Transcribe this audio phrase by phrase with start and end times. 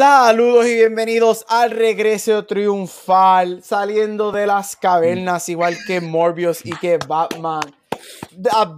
[0.00, 6.98] Saludos y bienvenidos al regreso triunfal, saliendo de las cavernas, igual que Morbius y que
[7.06, 7.60] Batman.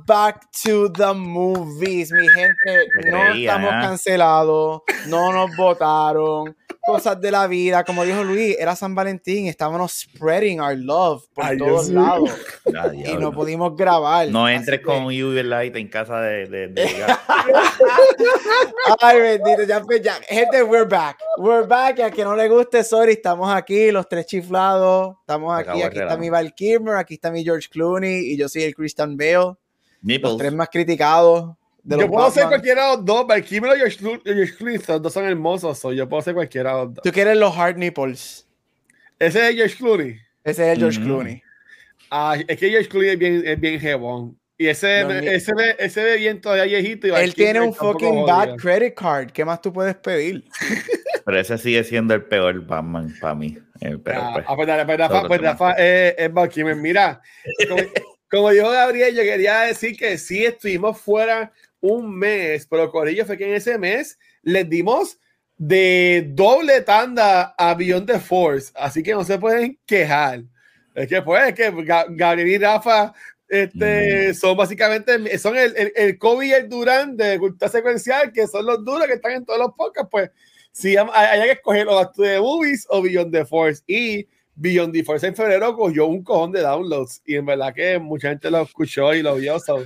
[0.04, 2.88] back to the movies, mi gente.
[3.08, 7.84] No estamos cancelados, no nos votaron cosas de la vida.
[7.84, 12.30] Como dijo Luis, era San Valentín, estábamos spreading our love por todos lados.
[13.06, 14.28] y no pudimos grabar.
[14.28, 16.46] No entres con Uber Light en casa de.
[16.46, 16.84] de,
[19.00, 20.14] Ay, bendito, ya, ya.
[20.28, 21.18] Gente, we're back.
[21.38, 22.00] We're back.
[22.00, 25.16] A que no le guste, sorry, estamos aquí, los tres chiflados.
[25.20, 25.82] Estamos aquí.
[25.82, 29.16] Aquí está mi Val Kilmer, aquí está mi George Clooney y yo soy el Christian
[29.16, 29.54] Bale.
[30.02, 33.98] Los tres más criticados yo puedo ser cualquiera de los dos, aquí y George
[34.56, 37.02] Clooney dos son hermosos, yo puedo ser cualquiera de los dos.
[37.02, 38.46] Tú quieres los hard nipples.
[39.18, 40.16] Ese es George Clooney.
[40.44, 41.04] Ese es George mm.
[41.04, 41.42] Clooney.
[42.10, 44.38] Ah, es que George Clooney es bien, es bien jebón.
[44.58, 45.00] Y ese,
[45.34, 47.08] ese, ve, ese ve bien todavía viejito.
[47.08, 49.30] Y Él tiene un fucking bad credit card.
[49.30, 50.44] ¿Qué más tú puedes pedir?
[51.24, 53.58] Pero ese sigue siendo el peor Batman para mí.
[53.80, 57.20] Eh, pero, ah, pues, ah, pues, pues, Rafa, pues Rafa es, es Mira,
[57.68, 57.82] como,
[58.30, 61.52] como dijo Gabriel, yo quería decir que sí estuvimos fuera
[61.82, 65.18] un mes, pero Corillo fue que en ese mes les dimos
[65.58, 70.44] de doble tanda a Beyond the Force, así que no se pueden quejar.
[70.94, 71.70] Es que pues, que
[72.10, 73.12] Gabriel y Rafa
[73.48, 74.34] este, mm.
[74.34, 78.64] son básicamente, son el, el, el, Kobe y el Durán de cultura secuencial, que son
[78.64, 80.30] los duros que están en todos los podcasts, pues
[80.72, 83.82] si hay, que escoger los de Movies o Beyond the Force.
[83.86, 87.98] Y Beyond the Force en febrero cogió un cojón de downloads y en verdad que
[87.98, 89.58] mucha gente lo escuchó y lo vio.
[89.60, 89.84] So,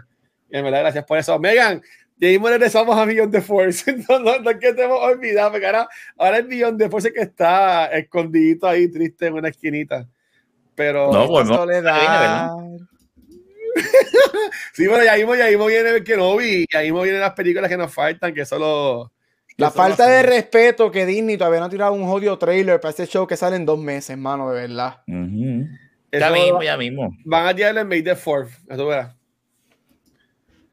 [0.50, 1.38] en verdad, gracias por eso.
[1.38, 1.82] Megan,
[2.18, 3.92] y ahí regresamos a Beyond the Force.
[4.08, 7.12] no, no, no es que te hemos olvidado, porque ahora, ahora es Beyond the Force
[7.12, 10.08] que está escondidito ahí, triste en una esquinita.
[10.74, 11.12] Pero.
[11.12, 11.48] No, bueno.
[11.48, 12.50] Pues soledad.
[14.72, 17.34] sí, bueno, y ahí, y ahí viene el que no vi, y ahí vienen las
[17.34, 19.12] películas que nos faltan, que solo.
[19.58, 23.06] La falta de respeto que Disney todavía no ha tirado un jodido trailer para este
[23.06, 25.02] show que sale en dos meses, hermano, de verdad.
[25.06, 27.16] Ya mismo, ya mismo.
[27.24, 29.16] Van a tirarle en May the 4 eso verás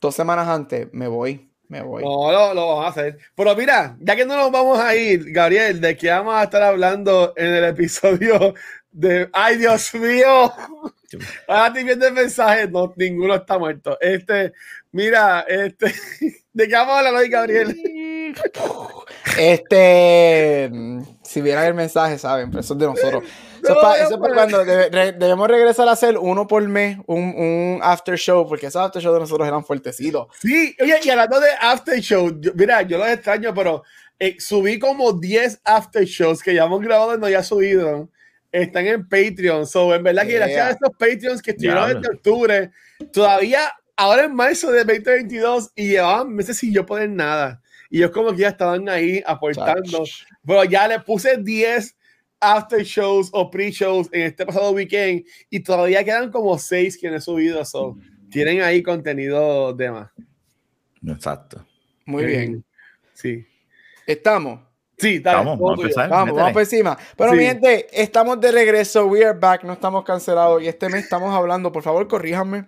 [0.03, 1.49] dos semanas antes, me voy.
[1.69, 2.03] Me voy.
[2.03, 3.17] No, lo, lo vamos a hacer.
[3.35, 6.61] Pero mira, ya que no nos vamos a ir, Gabriel, de qué vamos a estar
[6.61, 8.53] hablando en el episodio
[8.91, 9.29] de.
[9.33, 10.53] ¡Ay, Dios mío!
[11.47, 13.97] Ahora estoy viendo el mensaje, no, ninguno está muerto.
[13.99, 14.53] Este,
[14.91, 15.93] mira, este,
[16.53, 17.75] ¿de qué vamos a hablar hoy, Gabriel?
[19.37, 20.69] Este,
[21.23, 23.23] si vieran el mensaje, saben, pero eso es de nosotros.
[23.63, 28.47] Eso, es para, cuando debemos regresar a hacer uno por mes, un, un, after show,
[28.47, 30.27] porque esos after show de nosotros eran fuertecitos.
[30.41, 33.83] Sí, oye, y hablando de after show, mira, yo los extraño, pero
[34.19, 38.09] eh, subí como 10 after shows que ya hemos grabado y no ya subido.
[38.51, 39.65] Están en Patreon.
[39.65, 42.71] So, en verdad que gracias a estos Patreons que estuvieron desde octubre,
[43.11, 47.61] todavía ahora en marzo de 2022 y llevaban meses sin yo poner nada.
[47.89, 50.03] Y yo como que ya estaban ahí aportando.
[50.45, 51.95] Pero ya le puse 10
[52.43, 57.15] after shows o pre-shows en este pasado weekend y todavía quedan como seis que no
[57.15, 57.63] he subido.
[57.63, 57.97] So,
[58.29, 60.11] tienen ahí contenido de más.
[61.07, 61.65] Exacto.
[62.05, 62.65] Muy bien.
[63.13, 63.45] Sí.
[64.05, 64.59] ¿Estamos?
[64.97, 65.57] Sí, estamos.
[65.57, 66.97] Vamos, vamos, vamos por encima.
[67.17, 69.05] Pero mi gente, estamos de regreso.
[69.07, 69.63] We are back.
[69.63, 70.61] No estamos cancelados.
[70.61, 72.67] Y este mes estamos hablando, por favor, corríjanme,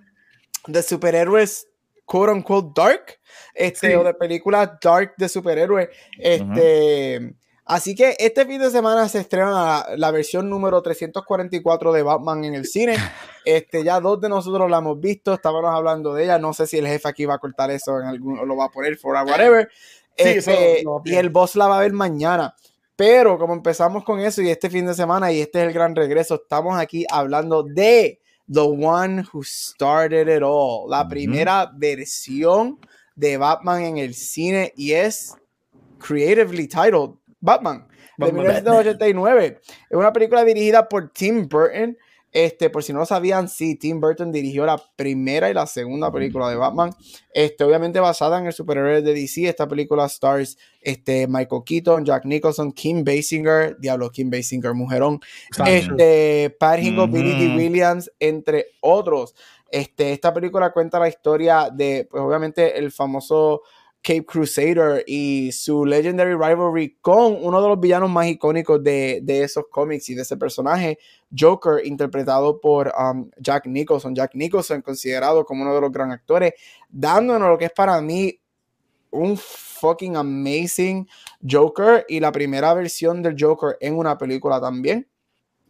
[0.67, 1.67] de superhéroes
[2.05, 3.19] quote unquote dark.
[3.53, 5.89] Este, o de películas dark de superhéroes.
[6.17, 7.35] Este.
[7.65, 12.55] Así que este fin de semana se estrena la, versión número 344 de Batman en
[12.55, 12.95] el cine.
[13.45, 16.39] Este, ya dos de nosotros la hemos visto, estábamos hablando de ella.
[16.39, 18.65] No sé si el jefe aquí va a cortar eso en algún, o lo va
[18.65, 19.69] a poner for whatever.
[20.17, 22.55] Este, y el boss la va a ver mañana.
[22.95, 25.95] Pero como empezamos con eso y este fin de semana y este es el gran
[25.95, 28.19] regreso, estamos aquí hablando de
[28.51, 32.79] The One Who Started It All, la primera versión
[33.15, 35.35] de Batman en el cine y es
[35.99, 37.11] creatively titled
[37.45, 37.87] Batman,
[38.17, 39.61] de 1989.
[39.63, 41.97] Es una película dirigida por Tim Burton.
[42.35, 46.11] Este, por si no lo sabían, sí, Tim Burton dirigió la primera y la segunda
[46.11, 46.89] película de Batman.
[47.33, 49.47] Este, obviamente basada en el superhéroe de DC.
[49.47, 55.21] Esta película stars este, Michael Keaton, Jack Nicholson, Kim Basinger, Diablo Kim Basinger, mujerón,
[55.65, 57.55] este, Pat Hingle, Billy D.
[57.55, 59.33] Williams, entre otros.
[59.71, 63.61] Este, esta película cuenta la historia de, pues obviamente, el famoso
[64.05, 69.41] Cape Crusader y su Legendary Rivalry con uno de los villanos más icónicos de, de
[69.41, 70.99] esos cómics y de ese personaje,
[71.35, 74.13] Joker, interpretado por um, Jack Nicholson.
[74.13, 76.53] Jack Nicholson, considerado como uno de los gran actores,
[76.87, 78.39] dándonos lo que es para mí
[79.09, 81.07] un fucking amazing
[81.49, 85.07] Joker y la primera versión del Joker en una película también.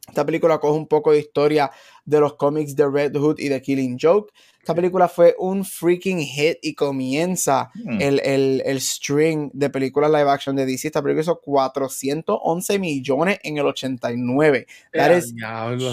[0.07, 1.71] Esta película coge un poco de historia
[2.05, 4.31] de los cómics de Red Hood y de Killing Joke.
[4.59, 8.01] Esta película fue un freaking hit y comienza Hmm.
[8.01, 10.87] el, el, el string de películas live action de DC.
[10.87, 14.65] Esta película hizo 411 millones en el 89.
[14.93, 15.33] That is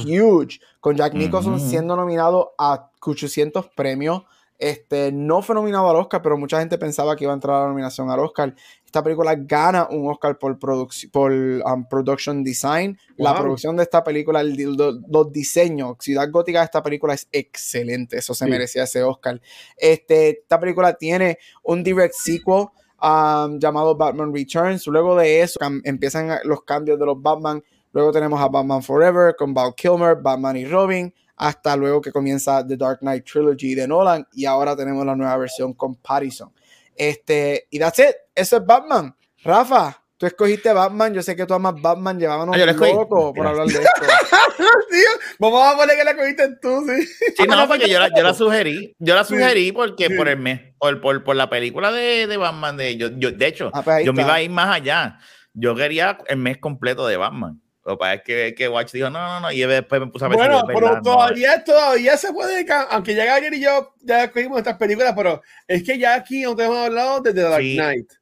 [0.06, 0.60] huge.
[0.80, 4.22] Con Jack Nicholson siendo nominado a 800 premios.
[4.58, 7.60] Este, no fue nominado al Oscar, pero mucha gente pensaba que iba a entrar a
[7.62, 8.54] la nominación al Oscar.
[8.92, 12.98] Esta película gana un Oscar por, produc- por um, Production Design.
[13.16, 17.26] La producción de esta película, el- lo- los diseños, Ciudad Gótica de esta película es
[17.32, 18.18] excelente.
[18.18, 18.50] Eso se Sí.
[18.50, 19.40] merecía ese Oscar.
[19.78, 22.66] Este, esta película tiene un direct sequel
[23.02, 24.86] um, llamado Batman Returns.
[24.86, 27.64] Luego de eso empiezan los cambios de los Batman.
[27.92, 32.62] Luego tenemos a Batman Forever con Val Kilmer, Batman y Robin, hasta luego que comienza
[32.66, 36.52] The Dark Knight Trilogy de Nolan y ahora tenemos la nueva versión con Pattinson.
[36.94, 39.14] Este, y that's it, eso es Batman.
[39.44, 43.66] Rafa, tú escogiste Batman, yo sé que tú amas Batman, llevábamos Ah, loco por hablar
[43.66, 43.90] de esto.
[45.38, 47.06] Vamos a poner que la cogiste tú, sí.
[47.36, 48.94] Sí, no, porque yo la, yo la sugerí.
[48.98, 50.14] Yo la Sí, sugerí porque sí.
[50.14, 53.46] por el mes, por, por, por la película de, de Batman de yo, yo, de
[53.46, 55.18] hecho, Ah, pues yo me iba a ir más allá.
[55.54, 57.60] Yo quería el mes completo de Batman.
[57.84, 60.24] Lo que pasa es que, que Watch dijo, no, no, no, y después me puse
[60.24, 63.92] a pensar, Bueno, pero verdad, no, todavía, todavía se puede, aunque ya Gabriel y yo
[64.02, 67.60] ya escogimos estas películas, pero es que ya aquí nosotros hemos hablado de The Dark
[67.60, 67.74] Sí.
[67.76, 68.12] Knight.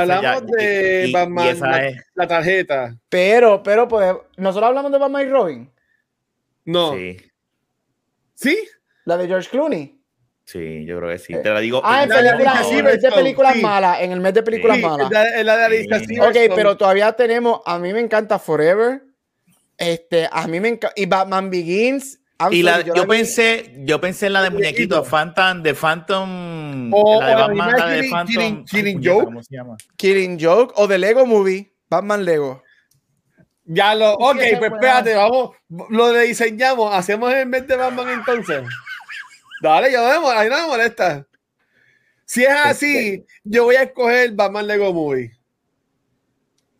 [0.00, 2.96] Hablamos ya- de y- y Batman, esa la, es- la tarjeta.
[3.08, 5.72] Pero, pero, pues, nosotros hablamos de Batman y Robin,
[6.64, 6.94] No.
[6.94, 7.16] ¿Sí?
[8.34, 8.58] Sí,
[9.04, 9.98] la de George Clooney.
[10.44, 11.34] sí, yo creo que sí.
[11.42, 11.80] Te la digo.
[11.84, 13.60] Ah, en La películas, en vez de películas sí.
[13.62, 15.10] malas, en el mes de películas Sí, malas.
[15.10, 16.18] la, la de Alicia Sí.
[16.20, 19.02] Ok, pero todavía tenemos, a mí me encanta Forever,
[19.78, 22.20] este, a mí me encanta, y Batman Begins.
[22.40, 25.04] I'm Y la, yo, la vi- pensé, yo pensé en la de muñequito, muñequito.
[25.04, 28.34] Phantom, de Phantom, O- la de o la Batman, primera la de Killing- Phantom.
[28.34, 29.24] Killing- ay, Killing Joke.
[29.26, 29.76] ¿Cómo se llama?
[29.96, 32.62] Killing Joke o The Lego Movie, Batman Lego.
[33.64, 35.50] Ya lo, ok, pues fue espérate, vamos,
[35.90, 38.62] lo diseñamos, hacemos en vez de Batman entonces.
[39.62, 41.24] Dale, no me- ahí no me molesta.
[42.24, 45.30] Si es así, yo voy a escoger Batman Lego Movie.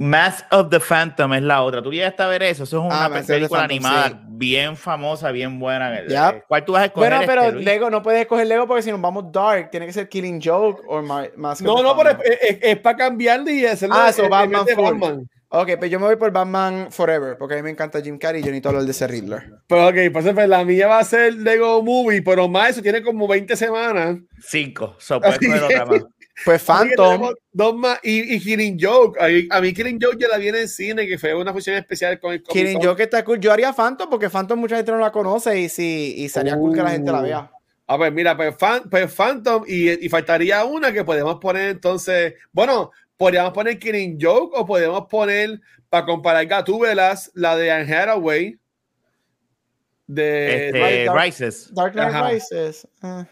[0.03, 1.83] Mask of the Phantom es la otra.
[1.83, 2.65] Tú llegaste a ver eso.
[2.65, 4.17] Eso es una Ah, of película Phantom, animada sí.
[4.31, 6.03] bien famosa, bien buena.
[6.07, 6.45] Yep.
[6.49, 7.11] ¿Cuál tú vas a escoger?
[7.11, 7.61] Bueno, pero este?
[7.61, 10.83] Lego, no puedes escoger Lego porque si nos vamos dark, tiene que ser Killing Joke
[10.89, 12.59] o Ma- Mask of No, the no, pero es, Phantom.
[12.63, 14.67] es- para cambiarlo y hacerlo Ah, en- so en Batman.
[14.77, 15.29] Batman.
[15.55, 18.41] Ok, pues yo me voy por Batman Forever, porque a mí me encanta Jim Carrey
[18.41, 19.43] y yo necesito hablar de ese Riddler.
[19.67, 23.03] Pero ok, pues pues, la mía va a ser Lego Movie, pero más eso tiene
[23.03, 24.17] como 20 semanas.
[24.41, 24.97] Cinco.
[24.99, 26.05] So, puedes otra más.
[26.45, 27.99] Pues que Phantom, Dos más.
[28.03, 29.19] Y, y Killing Joke.
[29.21, 31.53] A mí, a mí Killing Joke yo la vi en el cine, que fue una
[31.53, 32.83] función especial con el Comic Killing.
[32.83, 33.39] Joke está cool.
[33.41, 36.75] Yo haría Phantom porque Phantom mucha gente no la conoce y sí, y sería cool
[36.75, 37.23] que la gente la Uh.
[37.23, 37.51] vea.
[37.87, 42.35] A ver, mira, pues, Fan- pues Phantom y, y faltaría una que podemos poner entonces.
[42.53, 45.61] Bueno, podríamos poner Killing Joke o podemos poner,
[45.91, 48.59] para comparar Gatúbelas, la de Anne Hathaway.
[50.07, 50.67] De.
[50.69, 51.75] Este, Dark- Rises.
[51.75, 52.33] Dark Knight.
[52.33, 52.89] Rises.
[53.03, 53.27] ah.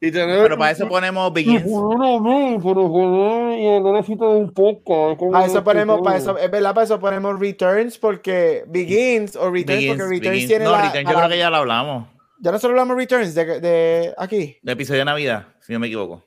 [0.00, 1.66] Y tener- Pero para eso ponemos Begins.
[1.66, 5.16] No, no, pero joder, yo necesito un poco.
[5.32, 9.66] Para eso ponemos, para eso, es verdad, para eso ponemos Returns porque Begins o Returns
[9.80, 10.48] Begins, porque Returns Begins.
[10.48, 12.06] tiene No, la, Returns, yo la- creo que ya lo hablamos.
[12.40, 14.56] ya nosotros hablamos Returns de, de aquí.
[14.62, 16.24] De episodio de Navidad, si no me equivoco.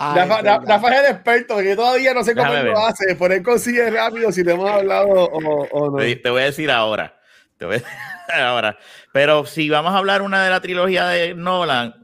[0.00, 0.14] Ah,
[0.64, 3.16] Rafa, es el experto, que yo todavía no sé cómo Déjame él lo hace.
[3.16, 5.96] Por él consigue rápido si le hemos hablado o, o no.
[5.96, 7.18] Te, te voy a decir ahora.
[7.56, 7.88] Te voy a decir
[8.40, 8.78] ahora.
[9.12, 11.96] Pero si vamos a hablar una de la trilogía de Nolan,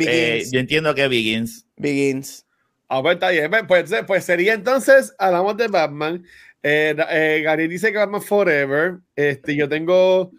[0.00, 1.66] eh, yo entiendo que Begins.
[1.76, 2.46] Begins.
[2.88, 3.50] Ah, pues está bien.
[3.66, 6.24] Pues, pues sería entonces, hablamos de Batman.
[6.62, 8.98] Eh, eh, Gary dice que Batman Forever.
[9.14, 10.30] Este, yo tengo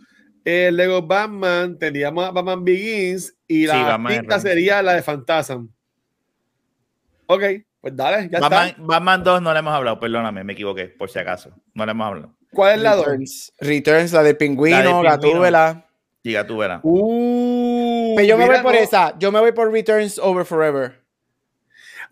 [0.44, 4.94] el Lego Batman, tendríamos a Batman Begins y la Sí, Batman quinta es sería la
[4.94, 5.68] de Phantasm.
[7.26, 7.44] Ok,
[7.82, 8.82] pues dale, ya Batman, está.
[8.82, 11.54] Batman 2 no le hemos hablado, perdóname, me equivoqué, por si acaso.
[11.74, 12.38] No le hemos hablado.
[12.52, 13.06] ¿Cuál es la dos?
[13.06, 13.54] Returns.
[13.60, 15.42] Returns, la del pingüino, La del pingüino.
[15.42, 15.88] Gatúbela.
[16.48, 16.82] Tú, verás.
[16.84, 17.77] Uh,
[18.18, 18.80] Pero yo me voy por no.
[18.80, 19.18] esa.
[19.20, 21.02] Yo me voy por Returns over Forever.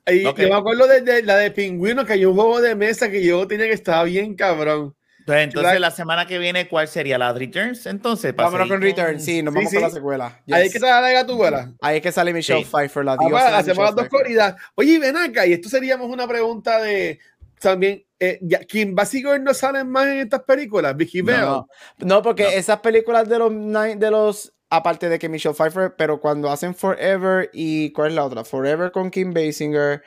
[0.07, 0.39] Y Ok.
[0.39, 3.23] Yo me acuerdo de, de la de Pingüino, que hay un juego de mesa que
[3.23, 4.95] yo tenía que estar bien cabrón.
[5.19, 7.17] Entonces, entonces La- la semana que viene, ¿cuál sería?
[7.17, 7.87] ¿La Returns?
[7.87, 9.25] Entonces, Vámonos con Returns.
[9.25, 9.83] Sí, nos Sí, vamos con sí.
[9.83, 10.25] la secuela.
[10.51, 10.67] Ahí Yes.
[10.67, 11.73] es que te la gatúbela.
[11.81, 12.69] Ahí es que sale Michelle Sí.
[12.71, 14.55] Pfeiffer, la diosa hacemos Michelle las dos corridas.
[14.75, 17.17] Oye, ven acá, y esto seríamos una pregunta de
[17.59, 18.03] también.
[18.19, 20.95] Eh, ya, ¿Quién básicamente no salen más en estas películas?
[20.95, 21.41] Vicky Bell.
[21.41, 22.49] No, no, porque No.
[22.49, 26.75] esas películas de los nine- de los aparte de que Michelle Pfeiffer, pero cuando hacen
[26.75, 28.43] Forever y ¿cuál es la otra?
[28.43, 30.01] Forever con Kim Basinger,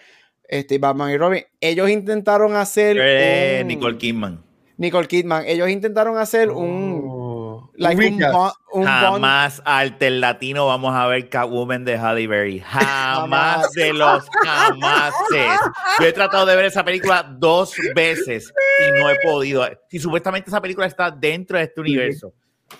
[0.49, 1.45] este, Batman y Robin.
[1.61, 2.97] Ellos intentaron hacer.
[3.01, 4.43] Eh, Nicole Kidman.
[4.77, 5.45] Nicole Kidman.
[5.47, 7.03] Ellos intentaron hacer un.
[7.07, 7.71] Oh.
[7.75, 8.35] like Un un, recast.
[8.35, 12.61] bo- un Jamás alternatino vamos a ver Catwoman de Halle Berry.
[12.61, 12.87] Jamás
[13.19, 13.73] Jamás.
[13.73, 15.61] de los jamases.
[16.01, 18.53] Yo he tratado de ver esa película dos veces
[18.87, 19.67] y no he podido.
[19.91, 22.33] Y supuestamente esa película está dentro de este universo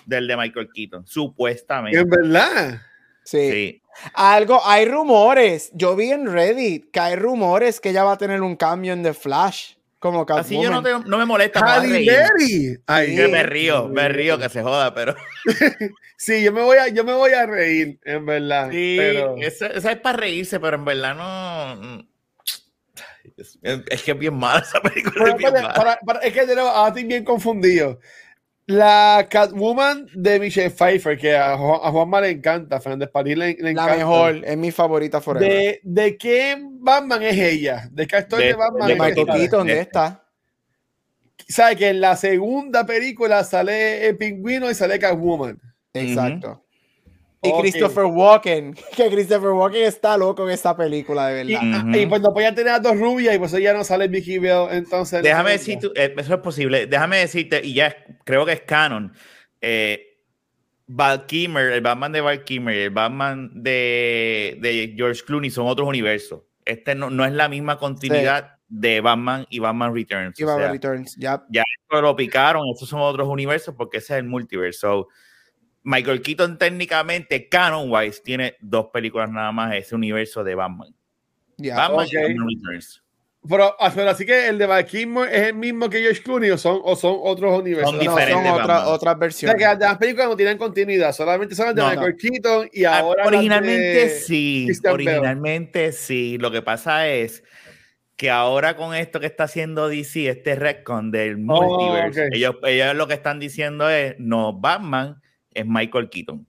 [0.05, 1.05] del de Michael Keaton.
[1.07, 1.99] Supuestamente.
[1.99, 2.81] En verdad.
[3.23, 3.51] Sí.
[3.51, 3.81] Sí.
[4.13, 5.71] Algo, hay rumores.
[5.73, 9.03] Yo vi en Reddit que hay rumores que ella va a tener un cambio en
[9.03, 9.73] The Flash.
[9.99, 10.45] Como Catwoman.
[10.45, 11.59] Así yo no, te- no me molesta.
[11.59, 12.79] a Halle.
[12.87, 15.13] Ay, Que me río, me río que se joda, pero
[16.17, 18.69] Sí, yo me voy a, yo me voy a reír, en verdad.
[18.71, 19.35] sí, pero...
[19.37, 22.07] esa, esa es para reírse, pero en verdad no.
[23.37, 25.13] Es, es que es bien mala esa película.
[25.17, 25.73] Pero es bien para- mala.
[25.73, 27.99] para- para- es que de nuevo, ahora estoy bien confundido.
[28.71, 33.53] La Catwoman de Michelle Pfeiffer, que a, Juan, a Juanma le encanta, Fernández París le,
[33.55, 33.95] le La encanta.
[33.97, 35.49] mejor, es mi favorita forever.
[35.49, 37.89] ¿De, ¿De qué Batman es ella?
[37.91, 39.33] ¿De qué actor de, De- Batman De es Michael ella?
[39.39, 40.23] Keaton, de de- esta.
[41.47, 45.59] ¿Sabe que en la segunda película sale el pingüino y sale Catwoman?
[45.93, 46.63] Exacto.
[47.41, 47.51] Y.
[47.61, 51.85] Christopher Walken, que Christopher Walken está loco en esta película, de Y, verdad.
[51.87, 51.97] Ujú.
[51.97, 54.67] y pues no podía tener a dos rubias y pues ya no sale Vicky Bell,
[54.71, 55.23] entonces...
[55.23, 55.57] Déjame segunda.
[55.57, 56.85] decir, tú- eh, eso es posible.
[56.87, 59.13] Déjame decirte, y ya creo que es canon.
[59.61, 60.05] Eh,
[60.87, 65.67] Val Kilmer, el Batman de Val Kilmer y el Batman de, de George Clooney son
[65.67, 66.41] otros universos.
[66.65, 70.39] Este no, no es la misma continuidad de Batman y Batman Returns.
[70.39, 71.43] Y o Batman sea, Returns, ya.
[71.53, 75.07] esto lo picaron, estos son otros universos porque ese es el multiverso.
[75.83, 80.93] Michael Keaton técnicamente, canon wise, tiene dos películas nada más, ese universo de Batman.
[81.57, 81.75] ya.
[81.75, 82.11] Batman ok.
[82.13, 83.03] y Batman Returns.
[83.47, 86.49] Pero, ah, pero así que el de Val Kilmer es el mismo que George Clooney
[86.51, 87.91] o son, o son otros universos.
[87.91, 89.55] Son No, diferentes son otra- otras O sea, versiones.
[89.55, 92.99] que las películas no tienen continuidad, solamente son las de No, Michael Keaton y Ah,
[92.99, 93.25] ahora.
[93.25, 96.37] originalmente de sí, Christian originalmente sí.
[96.37, 97.41] Lo que pasa es
[98.17, 102.31] que ahora con esto que está haciendo DC, este retcon del multiverse, Oh, ok.
[102.33, 105.21] ellos, ellos lo que están diciendo es, no, Batman
[105.53, 106.45] es Michael Keaton.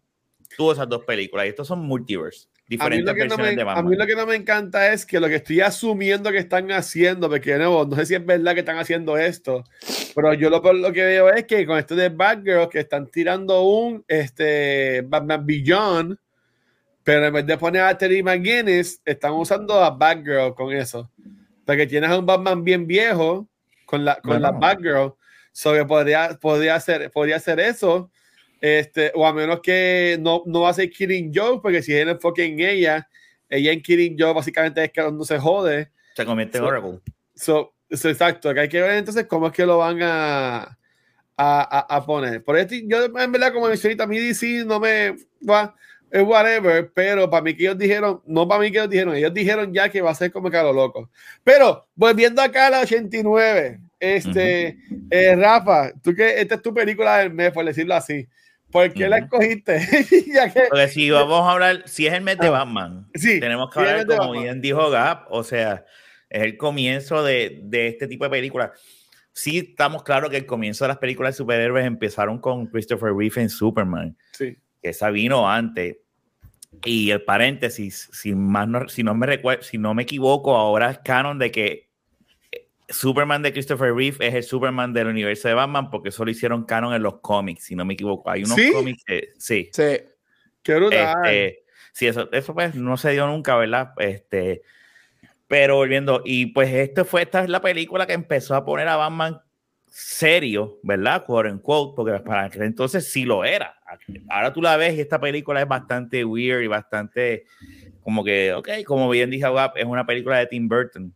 [0.57, 3.51] Tuvo esas dos películas y estos son multiverse, A mí, diferentes lo que no versiones
[3.53, 3.89] me, de a Batman.
[3.89, 7.29] mí lo que no me encanta es que lo que estoy asumiendo que están haciendo,
[7.29, 9.63] porque de nuevo, no sé si es verdad que están haciendo esto,
[10.15, 13.63] pero yo lo, lo que veo es que con esto de Batgirl que están tirando
[13.63, 16.19] un este, Batman Beyond,
[17.05, 21.11] pero en vez de poner a Terry McGuinness, están usando a Batgirl con eso.
[21.65, 23.49] Porque tienes a un Batman bien viejo
[23.87, 24.61] con la, con la Bueno.
[24.61, 25.15] Batgirl,
[25.53, 28.11] so que podría, podría, hacer, podría hacer eso.
[28.61, 32.03] Este, o a menos que no, no va a ser Killing Joke, porque si es
[32.03, 33.09] el enfoque en ella,
[33.49, 35.91] ella en Killing Joke básicamente es que no se jode.
[36.15, 37.01] Se convierte en So- Oracle.
[37.35, 40.77] So, so, exacto, que hay que ver entonces cómo es que lo van a,
[41.37, 42.45] a, a- poner.
[42.45, 45.15] Por esto, yo en verdad, como mencioné, a mí DC no me
[45.49, 45.75] va,
[46.11, 49.33] es whatever, pero para mí que ellos dijeron, no para mí que ellos dijeron, ellos
[49.33, 51.09] dijeron ya que va a ser como que a lo loco.
[51.43, 54.77] Pero volviendo acá a la 89, este,
[55.11, 58.29] eh, Rafa, tú que esta es tu película del mes, por decirlo así.
[58.71, 59.25] ¿Por qué la Ujú.
[59.25, 59.79] escogiste?
[60.33, 63.71] ya que, Porque si vamos a hablar, si es el mes de Batman, sí, tenemos
[63.71, 65.85] que hablar como bien dijo Gap, o sea,
[66.29, 68.71] es el comienzo de, de este tipo de películas.
[69.33, 73.43] Sí, estamos claros que el comienzo de las películas de superhéroes empezaron con Christopher Reeve
[73.43, 74.57] en Superman, sí.
[74.83, 75.99] que esa vino antes.
[76.85, 80.91] Y el paréntesis, si, más no, si, no me recuerdo, si no me equivoco, ahora
[80.91, 81.90] es canon de que
[82.91, 86.65] Superman de Christopher Reeve es el Superman del universo de Batman, porque eso lo hicieron
[86.65, 88.31] canon en los cómics, si no me equivoco.
[88.31, 88.73] Hay unos ¿Sí?
[88.73, 89.71] cómics que sí.
[89.73, 89.99] Sí.
[90.63, 91.27] Qué brutal.
[91.27, 93.93] Este, sí, eso, eso pues no se dio nunca, ¿verdad?
[93.99, 94.63] Este,
[95.47, 98.97] pero volviendo, y pues esto fue, esta es la película que empezó a poner a
[98.97, 99.41] Batman
[99.87, 101.25] serio, ¿verdad?
[101.25, 103.77] Quote unquote, porque para aquel entonces sí lo era.
[104.29, 107.45] Ahora tú la ves y esta película es bastante weird y bastante
[108.03, 111.15] como que, ok, como bien dije, es una película de Tim Burton.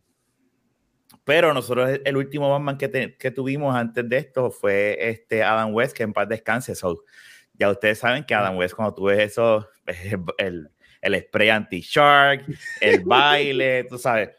[1.25, 5.73] Pero nosotros el último Batman que, te- que tuvimos antes de esto fue este Adam
[5.73, 6.75] West, que en paz descanse.
[6.75, 7.03] So,
[7.53, 9.67] ya ustedes saben que Adam West, cuando tú ves eso,
[10.37, 10.69] el,
[11.01, 12.45] el, spray anti-shark,
[12.79, 14.29] el baile, tú sabes.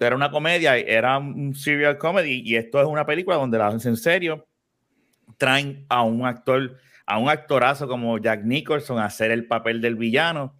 [0.00, 3.92] Era una comedia, era un serial comedy, y esto es una película donde la hacen
[3.92, 4.48] en serio.
[5.36, 9.96] Traen a un actor, a un actorazo como Jack Nicholson a hacer el papel del
[9.96, 10.58] villano.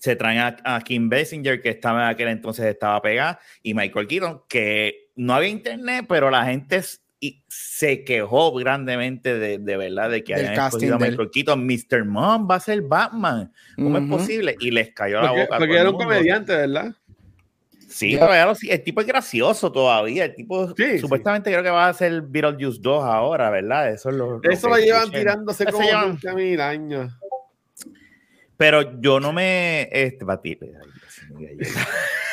[0.00, 4.06] Se traen a, a Kim Basinger, que estaba en aquel entonces estaba pegada, y Michael
[4.08, 6.80] Keaton, que no había internet, pero la gente
[7.22, 10.98] y se quejó grandemente de, de verdad de que hayan escogido a.
[10.98, 11.66] Michael Keaton.
[11.66, 12.06] Mr.
[12.06, 13.52] Mom va a ser Batman.
[13.76, 14.56] ¿Cómo es posible?
[14.58, 15.58] Y les cayó la Porque, boca.
[15.58, 16.94] porque era un comediante, ¿verdad?
[17.90, 18.20] Sí, Ya.
[18.20, 20.24] pero ya lo- el tipo es gracioso todavía.
[20.24, 23.90] El tipo Sí, supuestamente creo que va a hacer Beetlejuice 2 ahora, ¿verdad?
[23.92, 25.18] Eso es lo, lo Eso lo llevan escuché.
[25.18, 27.12] tirándose como llevan- 20 mil años.
[28.60, 29.88] Pero yo no me.
[29.90, 30.22] Este,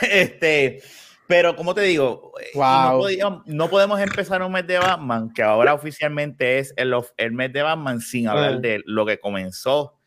[0.11, 0.81] este,
[1.25, 6.59] pero como te digo, eh, no, podemos empezar un mes de Batman, que ahora oficialmente
[6.59, 9.97] es el, el mes de Batman, sin hablar de lo que comenzó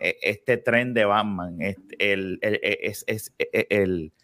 [0.00, 1.60] eh, este tren de Batman.
[1.60, 4.14] Este, el, el, es, es, e, el,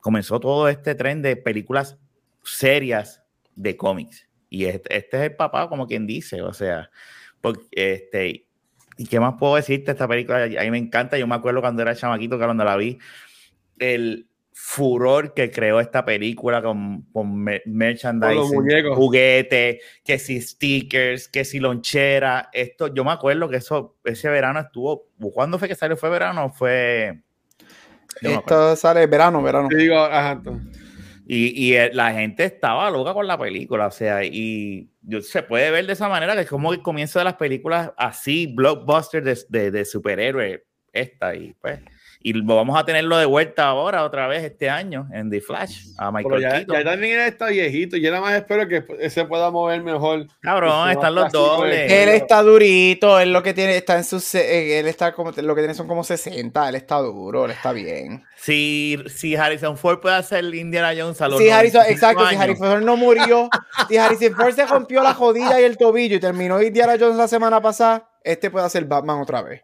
[0.00, 1.96] comenzó todo este tren de películas
[2.42, 3.22] serias
[3.54, 4.28] de cómics.
[4.50, 6.90] Y este, este, es el papá, como quien dice, o sea,
[7.40, 8.45] porque este,
[8.96, 9.92] ¿y qué más puedo decirte?
[9.92, 11.18] Esta película a mí me encanta.
[11.18, 12.98] Yo me acuerdo cuando era chamaquito, que cuando la vi,
[13.78, 21.60] el furor que creó esta película con, con merchandising, juguetes, que si stickers, que si
[21.60, 25.98] lonchera, esto, yo me acuerdo que eso, ese verano estuvo, ¿cuándo fue que salió?
[25.98, 27.20] ¿Fue verano o fue?
[28.22, 29.68] Esto sale verano, verano.
[29.70, 29.98] digo,
[31.28, 34.88] Y, y, eh, la gente estaba loca con la película, o sea, y
[35.22, 38.46] se puede ver de esa manera que es como el comienzo de las películas así,
[38.46, 39.84] blockbuster de, de, de
[40.92, 41.80] esta, y pues
[42.20, 46.10] y vamos a tenerlo de vuelta ahora, otra vez este año, en The Flash, a
[46.10, 47.96] Michael ya, ya, también está viejito.
[47.96, 50.26] Yo nada más espero que se pueda mover mejor.
[50.40, 51.90] Cabrón, están los dobles.
[51.90, 54.34] Él está durito, él lo que tiene, está en sus.
[54.34, 55.30] Eh, él está como.
[55.30, 56.68] Lo que tiene son como 60.
[56.68, 58.24] Él está duro, él está bien.
[58.36, 62.68] Si, si Harrison Ford puede hacer Indiana Jones a los si Harrison, Exacto, si Harrison
[62.68, 63.48] Ford no murió.
[63.88, 67.28] si Harrison Ford se rompió la jodilla y el tobillo y terminó Indiana Jones la
[67.28, 69.62] semana pasada este puede hacer Batman otra vez.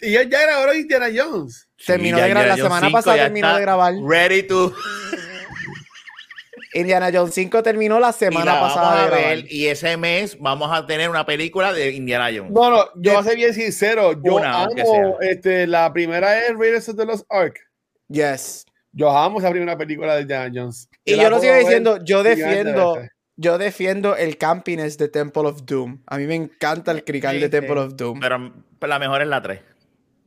[0.00, 1.68] Y él ya grabó Indiana Jones.
[1.84, 3.94] Terminó de grabar, la semana pasada terminó de grabar.
[4.02, 4.72] Ready to.
[6.72, 9.38] Indiana Jones 5 terminó la semana pasada de grabar.
[9.48, 12.52] y ese mes vamos a tener una película de Indiana Jones.
[12.52, 14.12] No, no, yo voy a ser bien sincero.
[14.22, 17.58] Yo amo este, la primera es Raiders of the Lost Ark.
[18.08, 18.64] Yes.
[18.92, 20.88] Yo amo esa primera película de Indiana Jones.
[21.04, 22.96] Y yo, lo sigo diciendo, yo defiendo
[23.40, 26.02] yo defiendo el campiness de Temple of Doom.
[26.06, 28.20] A mí me encanta el crical de Temple of Doom.
[28.20, 29.60] Pero, la mejor es la 3.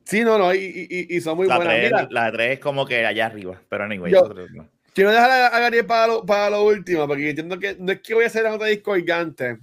[0.02, 1.76] Sí, no, no, y, y, son muy la buenas.
[1.76, 4.12] 3, la 3 es como que allá arriba, pero anyway.
[4.12, 4.68] Yo, no.
[4.92, 8.14] Quiero dejar a, Gary para lo, para lo último, porque entiendo que no es que
[8.14, 9.58] voy a hacer otra disco gigante,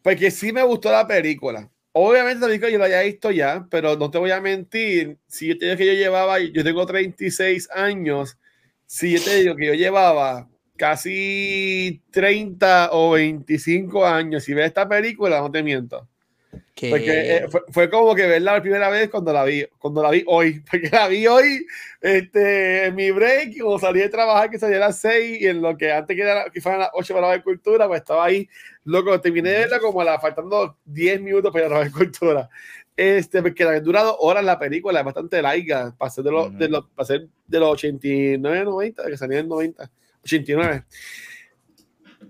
[0.00, 1.70] porque sí me gustó la película.
[1.92, 5.48] Obviamente la película yo la había visto ya, pero no te voy a mentir, si
[5.48, 8.38] yo te digo que yo llevaba, yo tengo 36 años,
[8.86, 10.48] si yo te digo que yo llevaba
[10.82, 14.42] casi 30 o 25 años.
[14.42, 16.08] Si ves esta película, no te miento.
[16.50, 20.24] Porque eh, fue, como que verla la primera vez cuando la vi, cuando la vi
[20.26, 21.64] hoy, porque la vi hoy
[22.00, 25.62] este, en mi break, como salí de trabajar, que salía a las 6 y en
[25.62, 28.48] lo que antes que, era, que fueran las 8 para ver cultura, pues estaba ahí,
[28.82, 32.50] loco, terminé de verla como la, faltando 10 minutos para ir a ver cultura.
[32.96, 36.68] Este, porque la durado horas la película, es bastante larga, para ser de los, de
[36.68, 39.88] los, ser de los 89, 90, que salía en 90.
[40.24, 40.84] 89.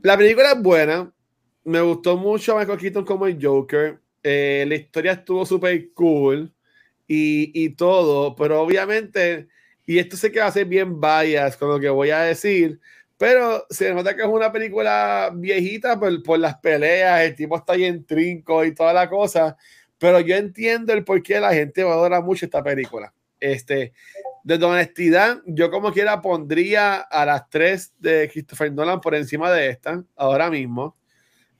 [0.02, 1.12] La película es buena.
[1.64, 4.00] Me gustó mucho Michael Keaton como el Joker.
[4.22, 6.52] Eh, la historia estuvo súper cool
[7.06, 9.48] y, y, todo, pero obviamente,
[9.84, 12.80] y esto sé que va a ser bien bias con lo que voy a decir,
[13.18, 17.72] pero se nota que es una película viejita por, por las peleas, el tipo está
[17.72, 19.56] ahí en trinco y toda la cosa,
[19.98, 23.12] pero yo entiendo el por qué la gente valora mucho esta película.
[23.38, 23.92] Este,
[24.44, 29.68] de honestidad, yo como quiera pondría a las tres de Christopher Nolan por encima de
[29.68, 30.96] esta, ahora mismo.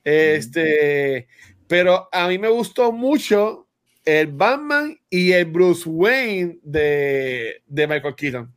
[0.03, 1.27] Este,
[1.67, 3.67] pero a mí me gustó mucho
[4.05, 8.53] el Batman y el Bruce Wayne de, de Michael Keaton.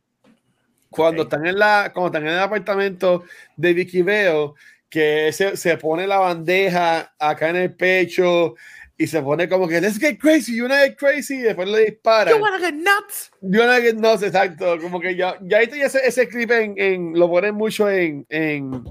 [0.89, 3.23] Cuando, están en la, cuando están en el apartamento
[3.55, 4.55] de Vicky Veo,
[4.89, 8.55] que se, se pone la bandeja acá en el pecho
[8.97, 11.85] y se pone como que let's get crazy, you wanna get crazy, y después le
[11.85, 12.31] dispara.
[12.31, 13.31] You wanna get nuts.
[13.41, 14.79] You wanna get nuts, exacto.
[14.81, 18.83] Como que ya, ya ese, ese clip en, en, lo ponen mucho en, en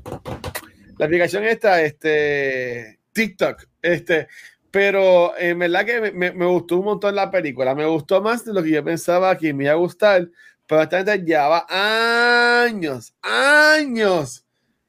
[0.99, 4.29] la aplicación esta, este TikTok, este.
[4.71, 7.75] Pero en verdad que me, me, gustó un montón la película.
[7.75, 10.29] Me gustó más de lo que yo pensaba que me iba a gustar.
[10.67, 11.67] Pero esta gente llevaba
[12.65, 14.45] años, años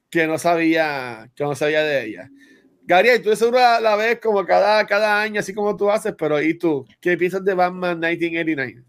[0.10, 2.30] que no sabía, que no sabía de ella.
[2.88, 6.42] Gabriel, tú seguro la, la, ves como cada, cada año, así como tú haces, pero
[6.42, 6.86] ¿y tú?
[7.02, 8.84] ¿Qué piensas de Batman 1989?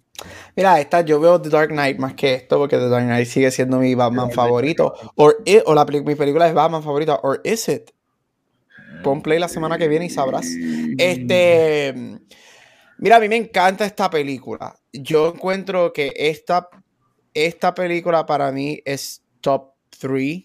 [0.57, 3.51] Mira, esta, yo veo The Dark Knight más que esto, porque The Dark Knight sigue
[3.51, 4.95] siendo mi Batman favorito.
[5.17, 7.91] o la, mi película es Batman favorita, or is it?
[9.03, 10.47] Pon play la semana que viene y sabrás.
[10.97, 11.95] Este.
[12.99, 14.75] Mira, a mí me encanta esta película.
[14.93, 16.69] Yo encuentro que esta,
[17.35, 20.45] esta película para mí es top 3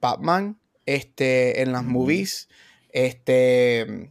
[0.00, 2.48] Batman este, en las movies.
[2.94, 4.10] Este.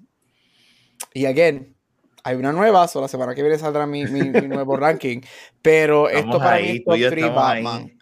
[1.13, 1.75] Y again,
[2.23, 5.21] hay una nueva, so la semana que viene saldrá mi, mi, nuevo ranking.
[5.61, 7.97] Pero esto para mí es top 3 Batman.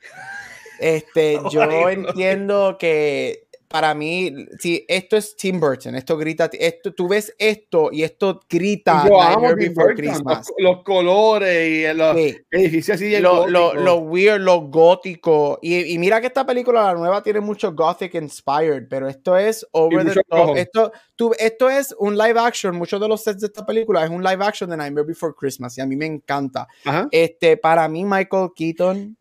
[0.79, 7.07] Este, yo entiendo que para mí, si esto es Tim Burton, esto grita, esto, tú
[7.07, 9.05] ves esto y esto grita
[10.57, 12.15] Los, colores y los
[12.51, 15.59] edificios así lo, lo, weird, lo gótico.
[15.61, 20.05] Y, mira que esta película, la nueva, tiene mucho gothic inspired, pero esto es over
[20.05, 20.57] the top.
[20.57, 24.09] Esto, tú, esto es un live action, muchos de los sets de esta película es
[24.09, 26.67] un live action de Nightmare Before Christmas y a mí me encanta.
[27.11, 29.17] Este, para mí, Michael Keaton,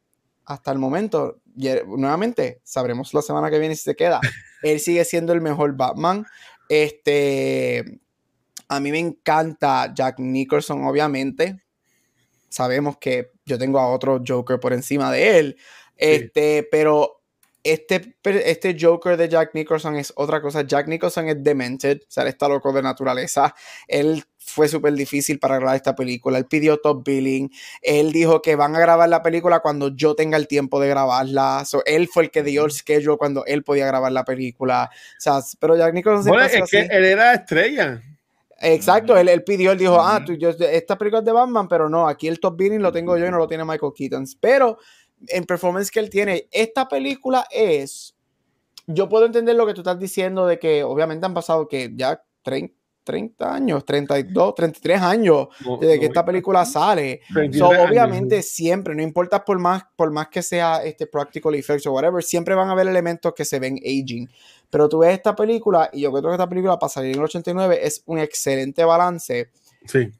[0.47, 4.21] hasta el momento, nuevamente, sabremos la semana que viene si se queda.
[4.63, 6.27] Él sigue siendo el mejor Batman.
[6.69, 8.01] Este,
[8.69, 11.63] a mí me encanta Jack Nicholson, obviamente.
[12.49, 15.57] Sabemos que yo tengo a otro Joker por encima de él.
[15.97, 17.20] Este, pero
[17.63, 20.63] este, este Joker de Jack Nicholson es otra cosa.
[20.63, 23.55] Jack Nicholson es demented, o sea, él está loco de naturaleza.
[23.87, 26.39] Él fue súper difícil para grabar esta película.
[26.39, 27.51] Él pidió top billing.
[27.83, 31.65] Él dijo que van a grabar la película cuando yo tenga el tiempo de grabarla.
[31.87, 34.91] él fue el que dio el schedule cuando él podía grabar la película.
[34.93, 38.03] O sea, pero Jack Nicholson bueno, es que él era estrella.
[38.63, 41.89] Exacto, él, él, pidió, él dijo, ah, tú, yo, esta película es de Batman, pero
[41.89, 44.27] no, aquí el top billing lo tengo yo y no lo tiene Michael Keaton.
[44.39, 44.79] Pero
[45.29, 48.15] en performance que él tiene, esta película es,
[48.87, 52.23] yo puedo entender lo que tú estás diciendo de que obviamente han pasado que ya
[52.43, 55.49] 30, 30 años, 32, 33 años
[55.81, 57.21] desde que esta película sale.
[57.35, 62.23] obviamente siempre, no importa por más, por más que sea este practical effects o whatever,
[62.23, 64.29] siempre van a haber elementos que se ven aging.
[64.69, 67.25] Pero tú ves esta película y yo creo que esta película para salir en el
[67.25, 69.51] 89 es un excelente balance.
[69.87, 70.13] Sí.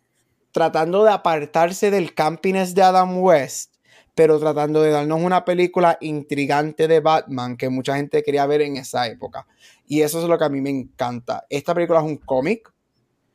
[0.51, 3.75] Tratando de apartarse del campiness de Adam West
[4.15, 8.77] pero tratando de darnos una película intrigante de Batman que mucha gente quería ver en
[8.77, 9.47] esa época.
[9.87, 11.45] Y eso es lo que a mí me encanta.
[11.49, 12.73] Esta película es un cómic.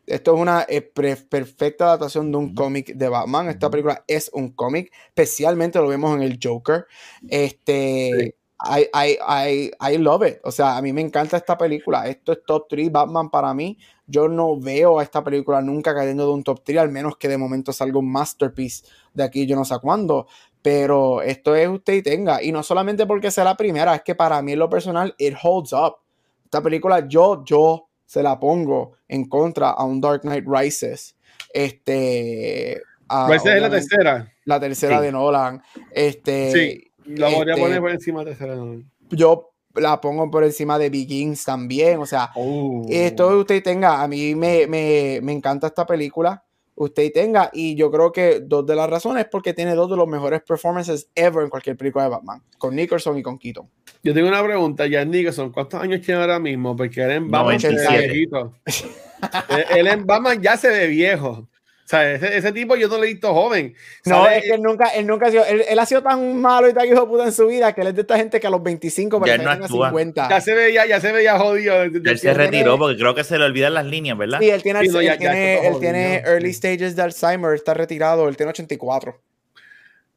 [0.05, 3.49] Esto es una eh, perfecta adaptación de un cómic de Batman.
[3.49, 4.91] Esta película es un cómic.
[5.07, 6.85] Especialmente lo vemos en el Joker.
[7.27, 8.35] Este.
[8.63, 10.37] I, I, I, love it.
[10.43, 12.07] O sea, a mí me encanta esta película.
[12.07, 13.77] Esto es top 3 Batman para mí.
[14.07, 17.27] Yo no veo a esta película nunca cayendo de un top 3, al menos que
[17.27, 20.27] de momento salga un masterpiece de aquí, yo no sé cuándo.
[20.65, 22.41] Pero esto es usted y tenga.
[22.41, 25.35] Y no solamente porque sea la primera, es que para mí en lo personal, it
[25.39, 25.97] holds up.
[26.43, 31.15] Esta película yo, yo se la pongo en contra a un Dark Knight Rises.
[31.53, 32.81] Este.
[33.29, 34.33] Rises es la tercera.
[34.45, 35.61] La tercera de Nolan.
[35.91, 36.51] Este.
[36.51, 38.91] Sí, la voy a este, poner por encima de tercera de Nolan.
[39.11, 41.99] Yo la pongo por encima de Begins también.
[41.99, 42.87] O sea, oh.
[42.89, 44.01] esto usted tenga.
[44.01, 46.43] A mí me, me, me encanta esta película
[46.75, 47.49] usted tenga.
[47.53, 50.41] Y yo creo que dos de las razones es porque tiene dos de los mejores
[50.41, 53.67] performances ever en cualquier película de Batman, con Nicholson y con Keaton.
[54.03, 56.75] Yo tengo una pregunta, ya Nicholson, ¿cuántos años tiene ahora mismo?
[56.75, 58.53] Porque él en Batman se ve viejito.
[59.75, 61.47] él en Batman ya se ve viejo.
[61.85, 63.75] O sea, ese, tipo yo no lo he visto joven.
[64.05, 66.73] No, es que él nunca, él nunca ha sido, él, ha sido tan malo y
[66.73, 68.49] tan hijo de puta en su vida que él es de esta gente que a
[68.49, 70.27] los 25 ya no a 50.
[70.27, 71.83] Ya se veía, ya se veía jodido.
[71.83, 74.39] Él se retiró porque creo que se le olvidan las líneas, ¿verdad?
[74.39, 78.49] Sí, él tiene, él tiene, él tiene early stages de Alzheimer, está retirado, él tiene
[78.49, 79.21] 84.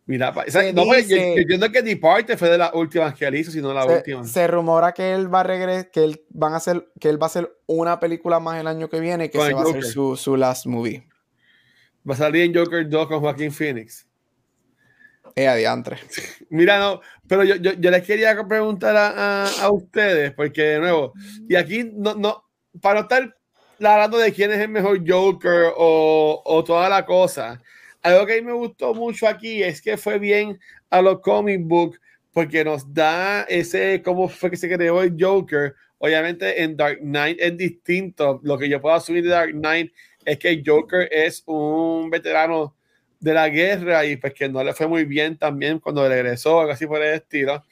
[0.07, 0.33] Mira,
[0.73, 3.85] no, pues, yo, entiendo que Departed fue de las últimas que él hizo, sino la
[3.85, 4.25] última.
[4.25, 7.27] Se rumora que él va a regresar, que él van a hacer, que él va
[7.27, 10.17] a hacer una película más el año que viene, que se va a hacer su,
[10.17, 11.07] su last movie.
[12.09, 14.07] Va a salir en Joker 2 con Joaquín Phoenix.
[15.37, 15.99] Eh, adiantre.
[16.51, 21.13] Mira, no, pero yo, yo, yo les quería preguntar a, a, ustedes, porque de nuevo,
[21.49, 22.45] y aquí no, no,
[22.81, 23.37] para no estar
[23.79, 27.61] hablando de quién es el mejor Joker o, o toda la cosa,
[28.03, 30.59] algo que a mí me gustó mucho aquí es que fue bien
[30.91, 32.01] a los comic book,
[32.33, 35.75] porque nos da ese, cómo fue que se creó el Joker.
[35.99, 38.41] Obviamente en Dark Knight es distinto.
[38.45, 39.93] Lo que yo puedo asumir de Dark Knight
[40.29, 42.77] es que Joker es un veterano
[43.19, 46.87] de la guerra y pues que no le fue muy bien también cuando regresó, así
[46.87, 47.65] por el estilo.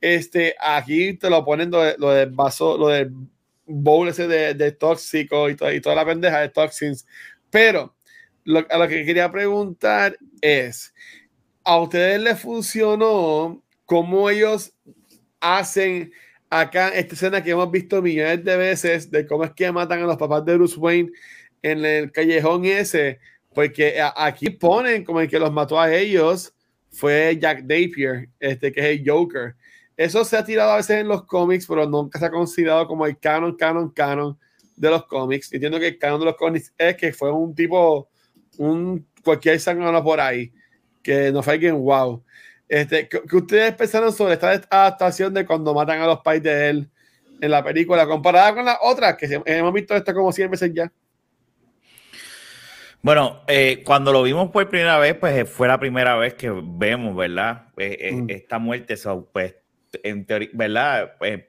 [0.00, 3.12] Este, aquí te lo ponen lo, de, lo del vaso, lo del
[3.64, 7.06] bowl ese de, de tóxico y, y, toda la pendeja de toxins.
[7.48, 7.94] Pero
[8.42, 10.92] lo, a lo que quería preguntar es,
[11.62, 14.72] ¿a ustedes les funcionó cómo ellos
[15.38, 16.12] hacen
[16.50, 20.06] acá esta escena que hemos visto millones de veces de cómo es que matan a
[20.06, 21.12] los papás de Bruce Wayne
[21.62, 23.18] en el callejón ese,
[23.54, 26.54] porque aquí ponen como el que los mató a ellos
[26.90, 29.54] fue Jack Napier, este que es el Joker.
[29.96, 33.06] Eso se ha tirado a veces en los cómics, pero nunca se ha considerado como
[33.06, 34.38] el canon, canon, canon
[34.76, 35.52] de los cómics.
[35.52, 38.08] Entiendo que el canon de los cómics es que fue un tipo,
[38.58, 40.52] un cualquier sangrano por ahí,
[41.02, 42.24] que no fue alguien wow.
[42.66, 46.90] Este, ¿qué, ustedes pensaron sobre esta adaptación de cuando matan a los pais de él
[47.40, 50.90] en la película, comparada con las otras, que hemos visto esto como 100 veces ya?
[53.02, 56.50] Bueno, eh, cuando lo vimos por primera vez, pues eh, fue la primera vez que
[56.50, 57.68] vemos, ¿verdad?
[57.78, 58.28] Eh, mm.
[58.28, 58.94] Esta muerte,
[59.32, 59.56] pues,
[60.02, 61.12] en teoría, ¿verdad?
[61.18, 61.44] Pues,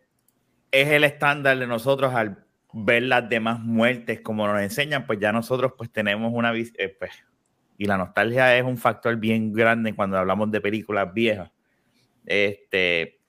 [0.72, 5.34] es el estándar de nosotros al ver las demás muertes como nos enseñan, pues ya
[5.34, 6.54] nosotros pues tenemos una...
[6.56, 7.12] Eh, pues,
[7.78, 11.52] y la nostalgia es un factor bien grande cuando hablamos de películas viejas.
[12.26, 13.20] Este,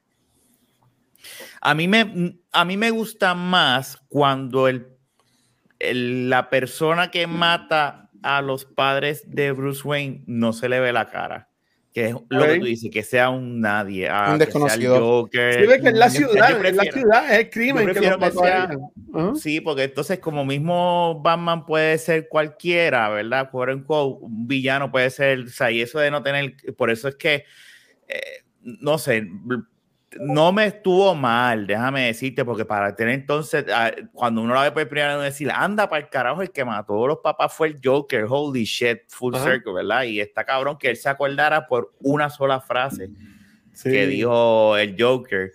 [1.60, 4.92] a mí me, a mí me gusta más cuando el,
[6.28, 11.08] la persona que mata a los padres de Bruce Wayne no se le ve la
[11.10, 11.48] cara.
[11.92, 15.28] Que es lo que tú dices, que sea un nadie, ah, un desconocido.
[15.30, 18.70] Sí, que en la ciudad, en la ciudad es crimen que, que sea,
[19.34, 23.50] Sí, porque entonces como mismo Batman puede ser cualquiera, ¿verdad?
[23.50, 23.84] Por un
[24.48, 27.44] villano puede ser, o sea, y eso de no tener, por eso es que,
[28.08, 29.28] eh, no sé,
[30.20, 34.72] no me estuvo mal, déjame decirte, porque para tener entonces, ah, cuando uno la ve
[34.72, 37.68] por primera vez, decir, anda para el carajo, el que mató a los papás fue
[37.68, 40.04] el Joker, holy shit, full circle, ¿verdad?
[40.04, 43.10] Y está cabrón que él se acordara por una sola frase
[43.82, 45.52] que dijo el Joker.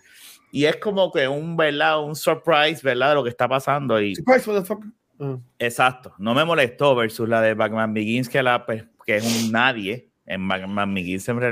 [0.50, 2.02] Y es como que un, ¿verdad?
[2.02, 3.10] Un surprise, ¿verdad?
[3.10, 4.00] De lo que está pasando.
[4.00, 4.90] Y, surprise, motherfucker.
[5.18, 5.38] Uh.
[5.58, 9.50] Exacto, no me molestó versus la de Batman Begins, que, la, pues, que es un
[9.50, 11.50] nadie en Batman siempre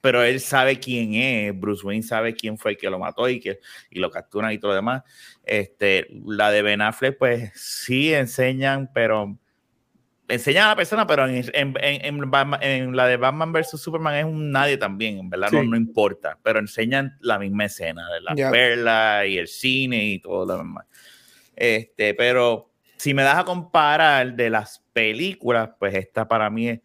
[0.00, 3.40] pero él sabe quién es, Bruce Wayne sabe quién fue el que lo mató y
[3.40, 3.58] que
[3.90, 5.02] y lo capturan y todo lo demás.
[5.44, 9.38] Este, la de Ben Affleck, pues sí enseñan, pero
[10.28, 14.50] enseñan a la persona, pero en, en, en, la de Batman vs Superman es un
[14.50, 19.26] nadie también, en verdad no, no, importa, pero enseñan la misma escena de la perla
[19.26, 20.86] y el cine y todo lo demás.
[21.56, 26.80] Este, pero si me das a comparar de las películas, pues esta para mí es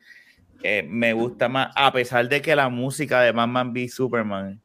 [0.88, 4.62] me gusta más, a pesar de que la música de Batman v Superman,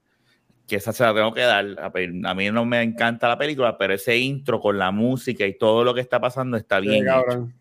[0.66, 3.94] que esa se la tengo que dar, a mí no me encanta la película, pero
[3.94, 7.04] ese intro con la música y todo lo que está pasando está bien.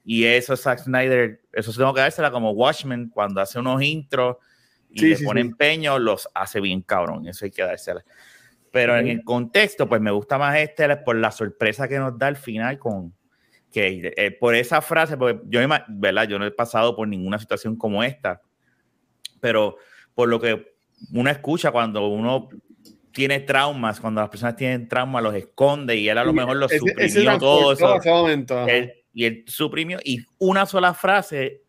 [0.06, 4.38] y eso Zack Snyder, eso se tengo que dársela como Watchmen, cuando hace unos intros
[4.90, 8.04] y le pone empeño, los hace bien cabrón, eso hay que dársela.
[8.72, 12.28] Pero en el contexto, pues me gusta más este por la sorpresa que nos da
[12.28, 13.14] al final con,
[13.72, 16.28] que eh, por esa frase, porque yo, ¿verdad?
[16.28, 18.42] yo no he pasado por ninguna situación como esta,
[19.40, 19.78] pero
[20.14, 20.74] por lo que
[21.14, 22.50] uno escucha cuando uno
[23.12, 26.72] tiene traumas, cuando las personas tienen traumas, los esconde y él a lo mejor los
[26.72, 27.98] suprimió todo eso.
[29.14, 31.62] y él suprimió y una sola frase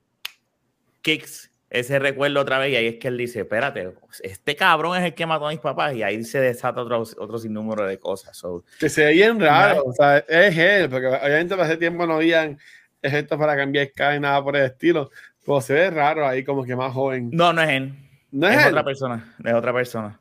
[1.02, 5.04] kicks ese recuerdo otra vez y ahí es que él dice, espérate, este cabrón es
[5.04, 8.42] el que mató a mis papás y ahí se desata otro, otro sinnúmero de cosas.
[8.78, 12.58] que se ve bien raro, o sea, es él, porque obviamente hace tiempo no habían
[13.00, 15.10] esto para cambiar Sky y nada por el estilo,
[15.46, 17.30] pero se ve raro ahí como que más joven.
[17.32, 17.94] No, no es él.
[18.30, 20.20] No es, otra persona, es otra persona.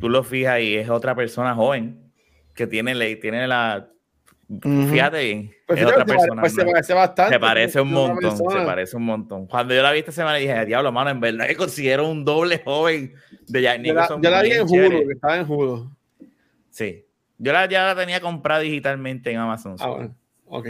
[0.00, 2.10] Tú lo fijas y es otra persona joven
[2.54, 3.86] que tiene, tiene la
[4.60, 5.50] Fíjate bien.
[5.66, 6.42] Pues es otra persona.
[6.42, 7.34] Pues se parece bastante.
[7.34, 8.36] Se parece un montón.
[8.36, 9.46] Se parece un montón.
[9.46, 12.60] Cuando yo la vi esta semana dije, diablo, mano, en verdad que considero un doble
[12.64, 13.14] joven
[13.48, 14.22] de Jack Nicholson.
[14.22, 15.90] Yo la, vi en Hulu, que estaba en Hulu.
[16.70, 17.04] Sí.
[17.38, 19.76] Yo la, ya la tenía comprada digitalmente en Amazon.
[19.80, 20.14] Ah, bueno.
[20.46, 20.66] Ok.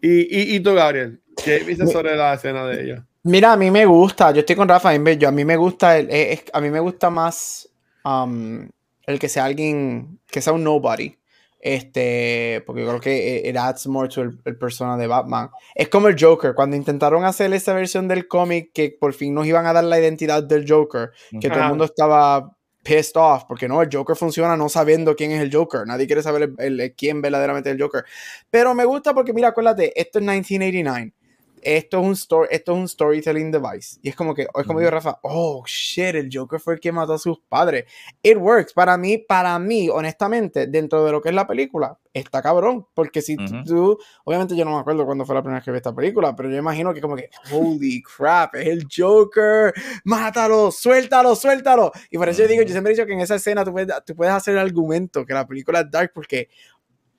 [0.00, 1.20] ¿Y, y, y tú, Gabriel?
[1.44, 3.06] ¿Qué viste sobre la escena de ella?
[3.24, 4.30] Mira, a mí me gusta.
[4.30, 5.98] Yo estoy con Rafa yo, A mí me gusta.
[5.98, 7.68] El, a mí me gusta más
[8.04, 8.68] um,
[9.06, 10.18] el que sea alguien.
[10.30, 11.17] Que sea un nobody
[11.60, 15.50] este, porque creo que it adds more to el, persona de Batman.
[15.74, 19.46] Es como el Joker, cuando intentaron hacer esa versión del cómic que por fin nos
[19.46, 22.52] iban a dar la identidad del Joker, que todo el mundo estaba
[22.84, 26.22] pissed off, porque no, el Joker funciona no sabiendo quién es el Joker, nadie quiere
[26.22, 28.04] saber el, quién verdaderamente es el Joker.
[28.50, 31.12] Pero me gusta porque, mira, acuérdate, esto es 1989
[31.62, 33.98] esto es un story, esto es un storytelling device.
[34.02, 36.92] Y es como que, es como dijo Rafa, oh shit, el Joker fue el que
[36.92, 37.84] mató a sus padres.
[38.22, 38.72] It works.
[38.72, 42.86] Para mí, para mí, honestamente, dentro de lo que es la película, está cabrón.
[42.94, 45.76] Porque si tú, obviamente yo no me acuerdo cuándo fue la primera vez que vi
[45.76, 49.72] esta película, pero yo imagino que como que, holy crap, es el Joker,
[50.04, 51.92] mátalo, suéltalo, suéltalo.
[52.10, 53.94] Y por eso yo digo, yo siempre he dicho que en esa escena tú puedes,
[54.04, 56.48] tú puedes hacer el argumento que la película es dark porque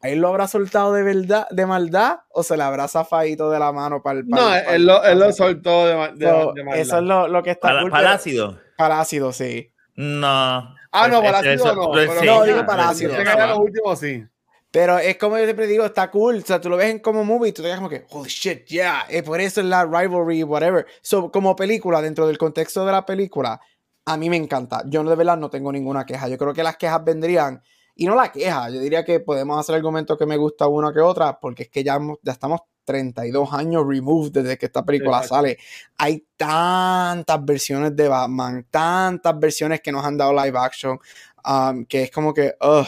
[0.02, 3.72] ¿Él lo habrá soltado de verdad, de maldad, o se le habrá zafadito de la
[3.72, 6.54] mano para el No, él, lo, él, lo, soltó de, maldad.
[6.76, 7.68] Eso es lo, lo que está.
[7.68, 8.58] Para, para ácido.
[8.78, 9.72] Para ácido, sí.
[9.96, 10.76] No.
[10.92, 11.94] Ah, no, para ácido no.
[12.24, 13.14] no, digo para ácido.
[13.14, 14.26] los últimos, sí.
[14.72, 16.38] Pero es como yo siempre digo, está cool.
[16.38, 18.30] O sea, tú lo ves en como movie y tú te quedas como que, holy
[18.30, 19.06] shit, yeah.
[19.10, 20.86] Y por eso es la rivalry, whatever.
[21.02, 23.60] So, como película, dentro del contexto de la película,
[24.06, 24.84] a mí me encanta.
[24.86, 26.28] Yo de verdad no tengo ninguna queja.
[26.28, 27.64] Yo creo que las quejas vendrían
[28.00, 31.02] y no la queja, yo diría que podemos hacer argumentos que me gusta una que
[31.02, 35.58] otra, porque es que ya, ya estamos 32 años removed desde que esta película sale.
[35.98, 40.98] Hay tantas versiones de Batman, tantas versiones que nos han dado live action,
[41.44, 42.88] um, que es como que, ugh,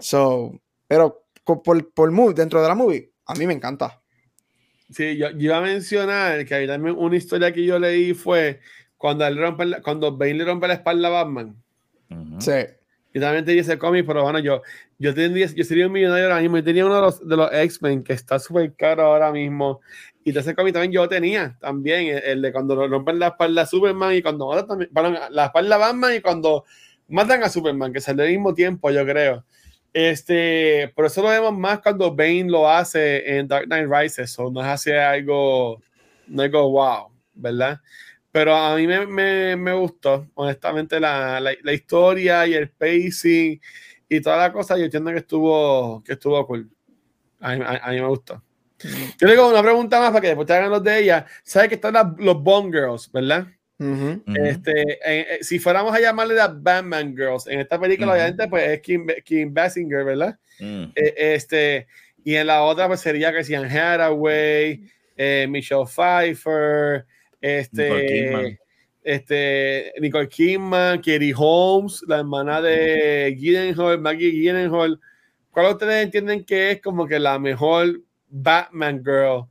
[0.00, 4.02] so, pero por, por mood, dentro de la movie, a mí me encanta.
[4.90, 8.58] Sí, yo, iba a mencionar que hay también una historia que yo leí fue
[8.96, 11.62] cuando, él rompe cuando Bane le rompe la espalda a Batman.
[12.40, 12.52] Sí
[13.12, 14.62] Y también te dice cómic, pero bueno, yo,
[14.98, 16.58] yo, tendría, yo sería un millonario ahora mismo.
[16.58, 19.80] y tenía uno de los, de los X-Men que está súper caro ahora mismo.
[20.24, 24.14] Y ese cómic también yo tenía, también, el, de cuando rompen la espalda a Superman
[24.14, 24.90] y cuando matan también,
[25.30, 26.64] la espalda a Batman y cuando
[27.08, 29.44] matan a Superman, que sale al mismo tiempo, yo creo.
[29.92, 34.50] Este, por eso lo vemos más cuando Bane lo hace en Dark Knight Rises, o
[34.50, 35.80] no es así algo,
[36.26, 37.80] no algo wow, ¿verdad?
[38.38, 43.60] Pero a mí me, me, me gustó, honestamente, la, la, la, historia y el pacing
[44.08, 44.78] y toda la cosa.
[44.78, 46.70] Yo entiendo que estuvo, que estuvo cool.
[47.40, 48.40] A mí, a, mí me gustó.
[49.20, 51.26] Yo le una pregunta más para que después te hagan los de ella.
[51.42, 53.48] ¿Sabes que están los Bone Girls, verdad?
[54.36, 58.68] este, eh, eh, si fuéramos a llamarle las Batman Girls, en esta película, obviamente, pues
[58.68, 60.38] es Kim, Kim Basinger, ¿verdad?
[60.60, 60.84] Mm.
[60.94, 61.88] Eh, este,
[62.22, 64.88] y en la otra, pues sería que sean Hathaway,
[65.48, 67.04] Michelle Pfeiffer,
[67.40, 68.58] este, Nicole Kidman.
[69.04, 75.00] este, Nicole Kidman, Katie Holmes, la hermana de Gyllenhaal, Maggie Gyllenhaal.
[75.50, 79.46] ¿Cuál ustedes entienden que es como que la mejor Batman Girl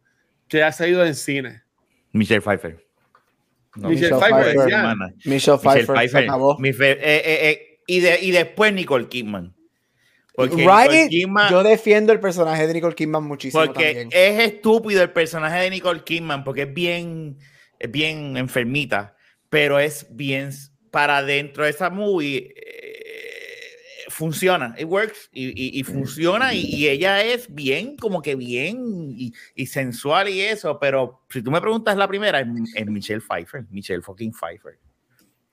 [0.47, 1.63] que ha salido en cine?
[2.11, 2.77] Michelle Pfeiffer.
[3.75, 4.55] Michelle, Pfeiffer,
[5.25, 6.97] Michelle Pfeiffer.
[6.97, 9.53] Eh, eh, eh, y, de, y después Nicole Kidman.
[10.35, 11.17] Porque
[11.49, 13.65] yo defiendo el personaje de Nicole Kidman muchísimo.
[13.65, 17.37] Porque es estúpido el personaje de Nicole Kidman, porque es bien
[17.79, 19.15] es bien enfermita,
[19.49, 20.51] pero es bien
[20.91, 22.53] para dentro de esa movie.
[22.55, 22.97] Eh,
[24.09, 30.29] funciona, it works y, y, funciona y, ella es bien, como que bien y, sensual
[30.29, 34.79] y eso, pero si tú me preguntas la primera, es, Michelle Pfeiffer, Michelle fucking Pfeiffer.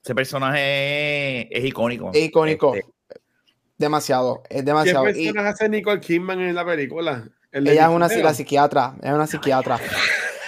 [0.02, 2.10] Ese personaje es, icónico.
[2.14, 2.74] Es icónico.
[2.74, 2.90] Este,
[3.76, 5.04] demasiado, es demasiado.
[5.06, 7.28] ¿Qué personaje hace Nicole Kidman en la película?
[7.52, 9.78] ella es una la psiquiatra, es una psiquiatra.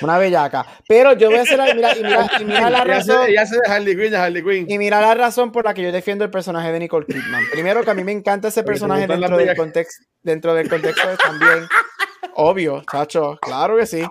[0.01, 0.67] Una bellaca.
[0.89, 1.61] Pero yo voy a hacer.
[1.75, 3.29] Mira, y mira, y mira la razón.
[3.33, 4.67] Ya se de Harley Quinn, de Harley Quinn.
[4.69, 7.45] Y mira la razón por la que yo defiendo el personaje de Nicole Kidman.
[7.51, 11.17] Primero, que a mí me encanta ese personaje dentro del, contexto, dentro del contexto de
[11.17, 11.67] también.
[12.35, 14.05] Obvio, chacho, claro que sí.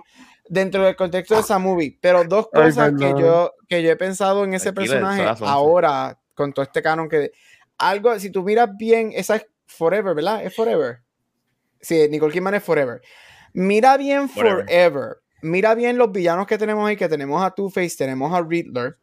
[0.48, 1.98] Dentro del contexto de esa movie.
[2.00, 6.64] Pero dos cosas que, yo, que yo he pensado en ese personaje ahora, con todo
[6.64, 7.32] este canon que.
[7.78, 10.42] Algo, si tú miras bien, esa es Forever, ¿verdad?
[10.42, 11.00] Es Forever.
[11.78, 13.02] Sí, Nicole Kidman es Forever.
[13.52, 15.16] Mira bien forever
[15.46, 18.96] mira bien los villanos que tenemos ahí, que tenemos a Two-Face, tenemos a Riddler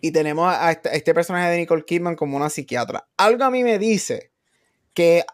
[0.00, 3.06] y tenemos a este, este, personaje de Nicole Kidman como una psiquiatra.
[3.16, 4.30] Algo a mí me dice
[4.92, 5.24] que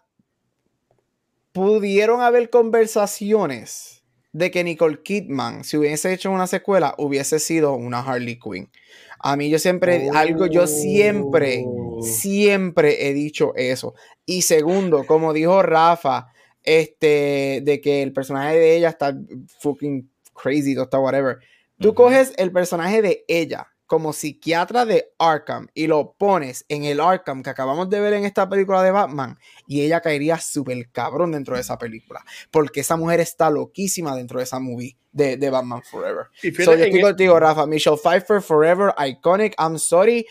[1.53, 8.01] pudieron haber conversaciones de que Nicole Kidman, si hubiese hecho una secuela, hubiese sido una
[8.01, 8.71] Harley Quinn.
[9.19, 12.03] A mí yo siempre, algo, yo siempre, oh.
[12.03, 13.95] siempre he dicho eso.
[14.25, 16.29] Y segundo, como dijo Rafa,
[16.63, 19.17] este, de que el personaje de ella está
[19.59, 20.10] fucking
[20.41, 21.39] crazy, está whatever.
[21.79, 27.01] Tú coges el personaje de ella como psiquiatra de Arkham y lo pones en el
[27.01, 31.33] Arkham que acabamos de ver en esta película de Batman y ella caería súper cabrón
[31.33, 35.51] dentro de esa película porque esa mujer está loquísima dentro de esa movie de, de
[35.51, 36.27] Batman Forever.
[36.41, 37.67] Y so, yo estoy contigo, Rafa.
[37.67, 40.25] Michelle Pfeiffer, Forever, Iconic, I'm sorry.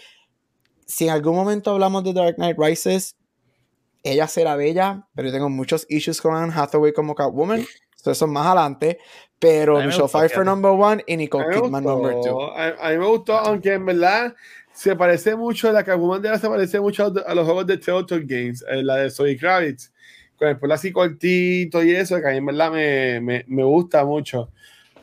[0.86, 3.18] Si en algún momento hablamos de Dark Knight Rises,
[4.04, 7.66] ella será bella, pero yo tengo muchos issues con Anne Hathaway como Catwoman.
[8.00, 9.00] Eso es más adelante.
[9.40, 12.52] Pero Michelle Pfeiffer number one y Nicole Kidman number two.
[12.54, 14.36] A, mí me gustó, aunque en verdad
[14.74, 18.26] se parece mucho, la Catwoman de la se parece mucho a, los juegos de Telltale
[18.26, 19.92] Games, eh, la de Zoe Kravitz,
[20.38, 23.64] con el pelo así cortito y eso, que a mí en verdad me, me, me
[23.64, 24.52] gusta mucho.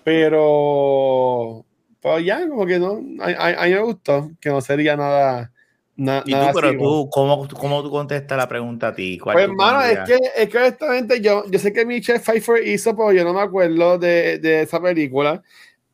[0.05, 1.65] Pero,
[2.01, 5.51] pues ya, como que no, a, a, mí me gustó, que no sería nada
[5.97, 9.19] y tú, pero tú, ¿cómo, ¿cómo, tú contestas la pregunta a ti?
[9.23, 13.13] pues, hermano, es que, es que honestamente yo, yo sé que Michelle Pfeiffer hizo, pero
[13.13, 15.43] yo no me acuerdo de, de esa película.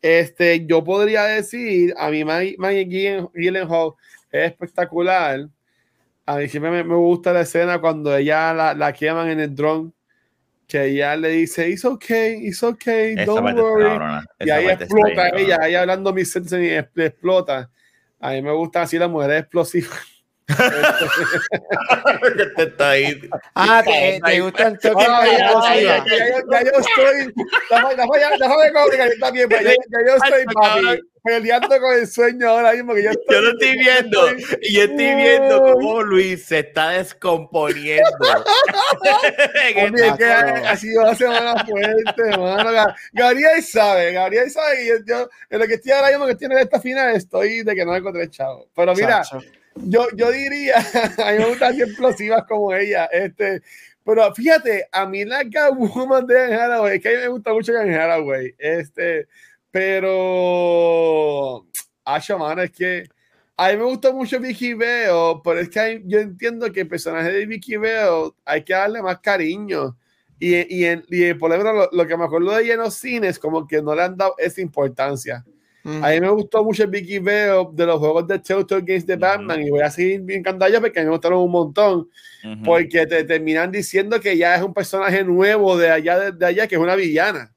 [0.01, 3.93] Este, yo podría decir, a mí Maggie Gyllenhaal
[4.33, 5.49] es espectacular.
[6.27, 9.55] A mí siempre me, me, gusta la escena cuando ella la, la queman en el
[9.55, 9.93] drone,
[10.67, 14.25] que ella le dice, it's okay, it's okay, don't worry.
[14.41, 17.71] Y ahí explota ella, ahí hablando mi sense y explota.
[18.23, 20.12] A mí me gusta así las mujeres explosivas.
[22.57, 23.31] Te está ahí.
[23.55, 27.35] Ah, te, te gustan toques ya, ya, yo estoy.
[27.71, 32.95] Déjame comunicar también, ya, yo estoy, papi, peleando con el sueño ahora mismo.
[32.95, 34.31] Que yo, estoy, yo lo estoy viendo.
[34.63, 38.05] Y yo estoy viendo cómo Luis se está descomponiendo.
[39.77, 42.95] Oye, que ha sido una semana fuerte, hermano.
[43.13, 44.85] Gabriel sabe, Gabriel sabe.
[44.85, 47.85] Y yo, en lo que estoy ahora mismo que tiene esta final, estoy de que
[47.85, 48.69] no encontré chavo.
[48.75, 49.23] Pero mira.
[49.23, 49.41] Chacho
[49.77, 50.77] yo, yo diría,
[51.25, 53.07] a mí me gustan explosivas como ella.
[53.07, 53.63] Este,
[54.05, 57.53] pero fíjate, a mí la Catwoman de Anne Hathaway, es que a mí me gusta
[57.53, 58.55] mucho Anne Hathaway.
[58.59, 59.29] Este,
[59.71, 61.67] pero,
[62.05, 63.05] Asha, mano, es que
[63.57, 67.33] A mí me gustó mucho Vicky Veo, pero es que yo entiendo que el personaje
[67.33, 69.97] de Vicky Veo hay que darle más cariño.
[70.39, 72.95] Y, y, en, y por ejemplo, lo, lo, que me acuerdo de ella en los
[72.95, 75.45] cines, como que no le han dado esa importancia.
[75.85, 79.17] A mí me gustó mucho el Vicky Veo de los juegos de Telltale Games de
[79.17, 82.09] Batman y voy a seguir bien encantado porque a mí me gustaron un montón
[82.65, 86.67] porque te terminan diciendo que ya es un personaje nuevo de allá, de, de allá,
[86.69, 87.53] que es una villana.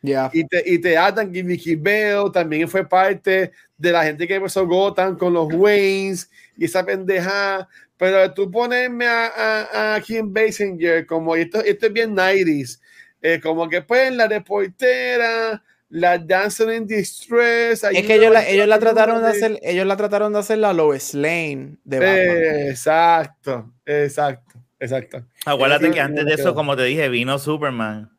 [0.00, 0.30] Yeah.
[0.34, 4.34] Y, te, y te atan que Vicky Veo también fue parte de la gente que
[4.34, 7.68] empezó Gotham con los Waynes y esa pendeja.
[7.96, 12.80] Pero tú ponerme a, a, a Kim Basinger como esto, esto es bien 90s,
[13.22, 15.62] eh, como que pues la reportera
[15.94, 17.84] la Dancing in Distress.
[17.84, 20.72] Es que ellos la, ellos la trataron de hacer, ellos la trataron de hacer la
[20.72, 22.68] Lois Lane de Batman.
[22.68, 25.24] exacto, exacto, exacto.
[25.46, 28.10] Acuérdate que antes de eso, como te dije, vino Superman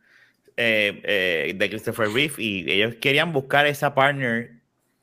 [0.55, 4.51] eh, eh, de Christopher Reeve y ellos querían buscar esa partner.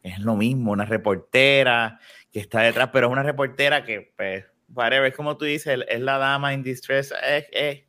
[0.02, 2.00] Es lo mismo, una reportera
[2.32, 6.00] que está detrás, pero es una reportera que, pues, whatever, es como tú dices, es
[6.00, 7.80] la dama in distress, es, es,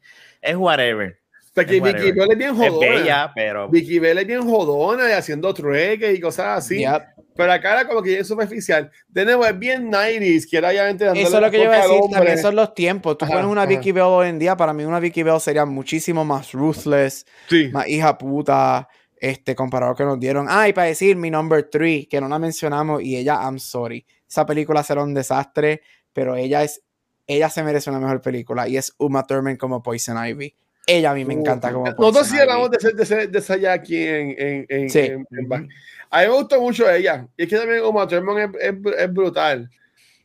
[0.41, 1.22] es whatever.
[1.53, 2.87] Porque Vicky Bell es bien jodona.
[2.87, 3.69] Es bella, pero...
[3.69, 6.79] Vicky Bell es bien jodona y haciendo trueques y cosas así.
[6.79, 7.03] Yep.
[7.35, 8.91] Pero acá era como que es superficial.
[9.07, 11.87] De nuevo, es bien 90s, que era obviamente Eso es lo que yo iba a
[11.87, 13.17] decir, también son los tiempos.
[13.17, 13.69] Tú ajá, pones una ajá.
[13.69, 17.69] Vicky Bell hoy en día, para mí una Vicky Bell sería muchísimo más ruthless, sí.
[17.71, 20.47] más hija puta, este, comparado que nos dieron.
[20.49, 24.05] Ah, y para decir mi number three, que no la mencionamos, y ella, I'm sorry.
[24.27, 25.81] Esa película será un desastre,
[26.13, 26.83] pero ella es,
[27.25, 30.55] ella se merece una mejor película, y es Uma Thurman como Poison Ivy.
[30.85, 33.73] Ella a mí me encanta como Nosotros sí hablamos de, de, de, de esa ya
[33.73, 34.99] aquí en, en, en, sí.
[34.99, 35.69] en, en
[36.09, 37.25] A mí me gustó mucho ella.
[37.37, 39.69] Y es que también como Thurman es, es, es, brutal.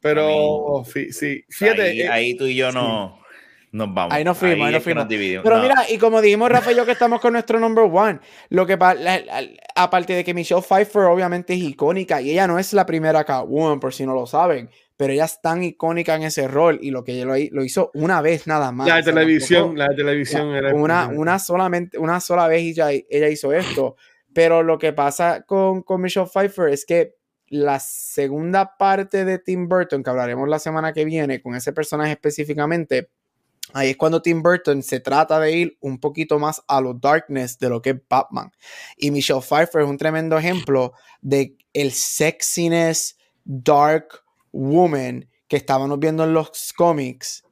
[0.00, 1.44] Pero sí, sí.
[1.48, 1.82] Fíjate.
[1.82, 3.68] Ahí, eh, ahí, tú y yo no sí.
[3.72, 4.12] nos vamos.
[4.12, 5.04] Ahí nos fuimos, ahí, ahí nos fuimos.
[5.04, 5.44] Nos dividimos.
[5.44, 5.62] Pero no.
[5.62, 8.76] mira, y como dijimos Rafa y yo que estamos con nuestro number one, lo que
[9.74, 13.78] aparte de que Michelle Pfeiffer obviamente es icónica y ella no es la primera Catwoman,
[13.78, 17.04] por si no lo saben pero ella es tan icónica en ese rol y lo
[17.04, 18.88] que ella lo, hizo una vez nada más.
[18.88, 23.28] La de televisión, la de televisión era una, una solamente, una sola vez ella, ella
[23.28, 23.94] hizo esto,
[24.34, 27.14] pero lo que pasa con, con Michelle Pfeiffer es que
[27.46, 32.10] la segunda parte de Tim Burton, que hablaremos la semana que viene con ese personaje
[32.10, 33.08] específicamente,
[33.74, 37.56] ahí es cuando Tim Burton se trata de ir un poquito más a lo darkness
[37.60, 38.50] de lo que es Batman.
[38.96, 46.24] Y Michelle Pfeiffer es un tremendo ejemplo de el sexiness, dark, Woman que estábamos viendo
[46.24, 47.44] en los cómics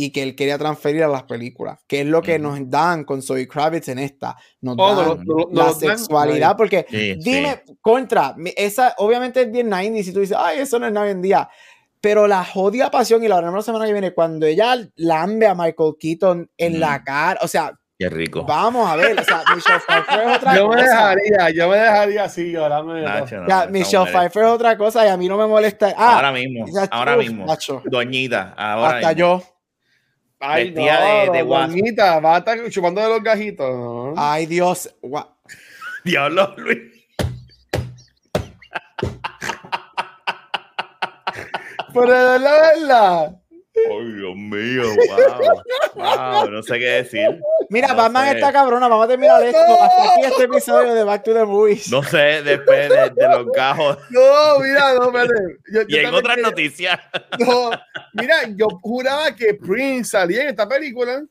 [0.00, 2.42] y que él quería transferir a las películas, que es lo que mm.
[2.42, 6.56] nos dan con Zoe Kravitz en esta, nos oh, dan no, no, la no, sexualidad,
[6.56, 7.76] porque sí, dime, sí.
[7.80, 11.10] contra, esa obviamente es bien 90 y si tú dices, ay, eso no es hoy
[11.10, 11.48] en día,
[12.00, 15.56] pero la jodida pasión, y la veremos la semana que viene, cuando ella lambe a
[15.56, 16.80] Michael Keaton en mm.
[16.80, 18.44] la cara, o sea, Qué rico.
[18.44, 20.76] Vamos a ver, o sea, Michelle Pfeiffer es otra yo cosa.
[20.76, 22.94] me dejaría, yo me dejaría así, llorando.
[22.94, 25.92] Nacho, no, Michelle Pfeiffer es otra cosa y a mí no me molesta.
[25.96, 27.44] Ah, ahora mismo, ahora uf, mismo.
[27.46, 27.82] Nacho.
[27.84, 29.18] Doñita, ahora Hasta mismo.
[29.18, 29.42] yo.
[30.38, 33.68] Ay, Vestida no, de- de doñita, va a estar chupando de los gajitos.
[33.68, 34.14] ¿no?
[34.16, 34.94] Ay, Dios.
[35.02, 35.34] Gua-
[36.04, 36.78] Diablo, Luis.
[41.92, 43.36] Pero de la verdad.
[43.90, 45.62] Ay, Dios mío, wow.
[45.94, 47.40] Wow, no sé qué decir.
[47.70, 48.34] Mira, No Batman sé.
[48.38, 48.88] está cabrona.
[48.88, 49.58] Vamos a terminar esto.
[49.58, 51.90] Hasta aquí este episodio de Back to the Movies.
[51.90, 53.98] No sé, después de, de los gajos.
[54.10, 55.56] No, mira, no, espérate.
[55.72, 57.00] Yo- Y yo en otras quería- noticias.
[57.40, 57.70] No,
[58.14, 61.22] mira, yo juraba que Prince salía en esta película.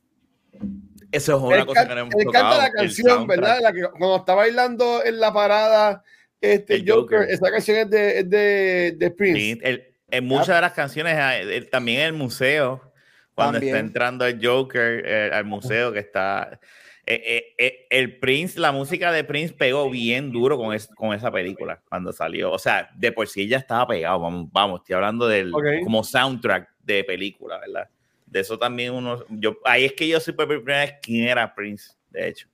[1.11, 2.31] Eso es una cosa que no hemos tocado.
[2.49, 3.27] canta la canción.
[3.27, 3.59] ¿verdad?
[3.61, 6.03] La que, cuando está bailando en la parada,
[6.41, 7.29] este Joker, Joker.
[7.29, 9.59] esa canción es de, es de, de Prince.
[9.63, 12.93] El- en muchas de las canciones, eh, también en el museo,
[13.35, 13.75] cuando También.
[13.75, 16.59] está entrando el Joker eh, al museo, que está.
[17.05, 21.13] eh, eh, eh, el Prince, la música de Prince pegó bien duro con, es- con
[21.13, 22.51] esa película cuando salió.
[22.51, 24.19] O sea, de por sí ya estaba pegado.
[24.19, 25.63] Vamos, vamos estoy hablando del Ok.
[25.83, 27.87] como soundtrack de película, ¿verdad?
[28.25, 29.23] De eso también uno.
[29.29, 32.47] Yo, ahí es que yo supe por primera vez quién era Prince, de hecho.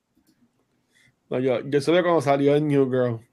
[1.30, 3.26] No, yo, yo supe cuando salió en New Girl.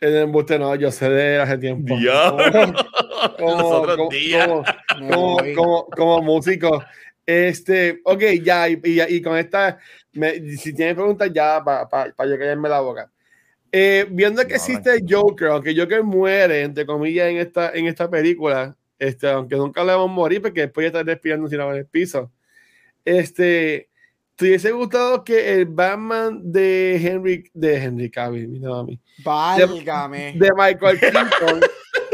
[0.00, 1.96] En el embuste, no, yo sé de hace tiempo.
[1.96, 2.44] Diablo.
[3.38, 4.46] Como, Los otros como- días.
[4.48, 4.64] como-
[5.10, 5.54] como, voy.
[5.54, 6.82] como, como músico.
[7.26, 9.78] Este, ok, ya, y, y, y con esta,
[10.12, 13.10] me- si tienes preguntas, ya para pa, pa yo callarme la boca.
[13.72, 17.86] Eh, viendo que No, existe el Joker, aunque Joker muere, entre comillas, en esta, en
[17.86, 21.60] esta película, este, aunque nunca le vamos a morir, porque después ya está respirando sin
[21.60, 22.30] en el piso.
[23.04, 23.88] Este,
[24.36, 30.34] ¿te hubiese gustado que el Batman de Henry, de Henry Cavill, mira a mí, Válgame.
[30.36, 31.60] de Michael Keaton,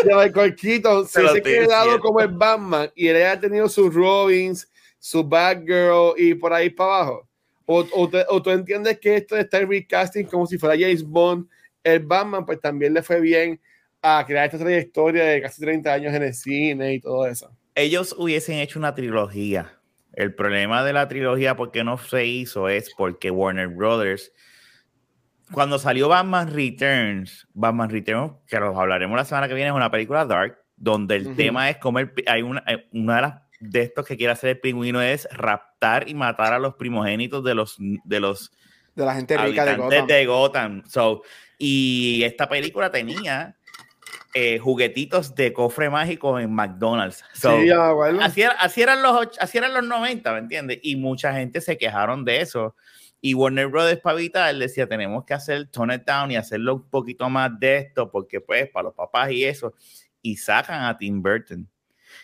[0.04, 4.70] de Michael Keaton, Se se quedado como el Batman y él haya tenido sus Robins,
[4.98, 7.28] su Batgirl y por ahí para abajo.
[7.66, 11.02] O, o, te- o tú entiendes que esto está en recasting como si fuera James
[11.04, 11.46] Bond.
[11.84, 13.60] El Batman, pues también le fue bien
[14.02, 17.50] a crear esta trayectoria de casi 30 años en el cine y todo eso.
[17.74, 19.78] Ellos hubiesen hecho una trilogía.
[20.14, 22.68] El problema de la trilogía, ¿por qué no se hizo?
[22.68, 24.32] Es porque Warner Brothers,
[25.52, 29.90] cuando salió Batman Returns, Batman Returns, que los hablaremos la semana que viene, es una
[29.90, 34.16] película dark, donde el tema es como hay una, una de las de estos que
[34.16, 38.50] quiere hacer el pingüino es raptar y matar a los primogénitos de los de los
[38.94, 40.06] de la gente rica de Gotham.
[40.06, 40.82] De Gotham.
[40.86, 41.22] So,
[41.58, 43.56] y esta película tenía
[44.34, 47.22] eh, juguetitos de cofre mágico en McDonald's.
[47.32, 47.70] sí,
[48.20, 50.80] así, así, eran los, así eran los 90, ¿me entiendes?
[50.82, 52.74] Y mucha gente se quejaron de eso.
[53.20, 56.88] Y Warner Brothers para evitar decía, tenemos que hacer Tone It Down y hacerlo un
[56.88, 59.74] poquito más de esto, porque pues para los papás y eso.
[60.22, 61.68] Y sacan a Tim Burton.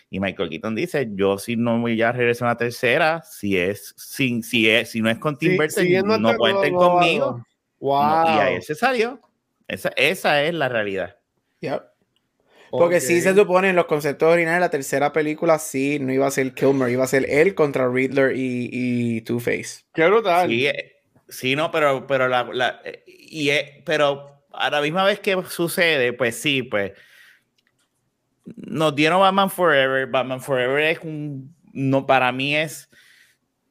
[0.09, 3.93] Y Michael Keaton dice, yo si no voy a regresar a una tercera, si es,
[3.97, 5.85] sin, si es, si no es con Tim Burton,
[6.21, 7.45] no cuenten conmigo.
[7.79, 8.25] Wow.
[8.25, 9.21] y ahí se salió.
[9.67, 11.17] Esa, esa es la realidad.
[12.71, 16.31] Porque si se supone en los conceptos originales la tercera película sí no iba a
[16.31, 19.85] ser Kilmer, iba a ser él contra Riddler y, y Two-Face.
[19.93, 20.49] Qué brutal.
[20.49, 20.97] Sí, eh,
[21.29, 26.13] sí, no, pero, pero la, la y, eh, pero a la misma vez que sucede,
[26.13, 26.93] pues sí, pues
[28.55, 30.07] nos dieron Batman Forever.
[30.07, 32.86] Batman Forever es un, no, para mí es,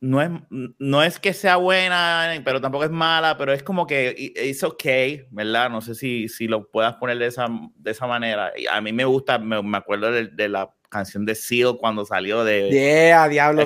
[0.01, 0.31] no es,
[0.79, 4.85] no es que sea buena, pero tampoco es mala, pero es como que es ok,
[5.31, 5.71] ¿verdad?
[5.71, 8.53] No sé si, si lo puedas poner de esa, de esa manera.
[8.71, 12.45] A mí me gusta, me, me acuerdo de, de, la canción de Seal cuando salió
[12.45, 12.71] de...
[12.71, 13.65] Yeah, Diablo.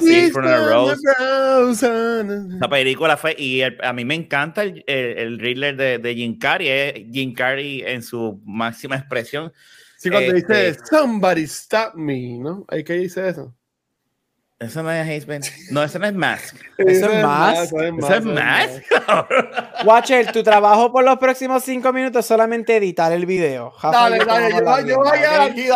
[2.61, 6.69] La película fue, y a mí me encanta el, el, Riddler de, de Jim Carrey,
[6.69, 9.53] eh, Jim Carrey en su máxima expresión.
[9.99, 12.65] Sí, cuando dice este Somebody Stop Me, ¿no?
[12.69, 13.55] ¿Hay que dice eso?
[14.61, 15.41] Eso no es Hazeman.
[15.71, 16.55] No, eso no es Mask.
[16.77, 17.73] Eso, es Mask.
[17.73, 18.83] Eso es Mask.
[19.87, 23.73] Watcher, tu trabajo por los próximos cinco minutos es solamente editar el video.
[23.83, 25.67] dale, dale, yo, yo voy a aquí,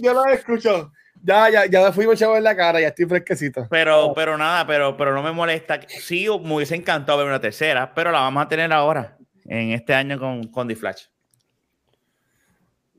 [0.00, 0.90] yo lo, escucho.
[1.22, 3.66] Ya, ya, ya me fuimos chavos en la cara, ya estoy fresquecito.
[3.68, 5.78] Pero, pero nada, pero, pero no me molesta.
[5.86, 9.92] Sí, me hubiese encantado ver una tercera, pero la vamos a tener ahora, en este
[9.92, 11.11] año con, con The Flash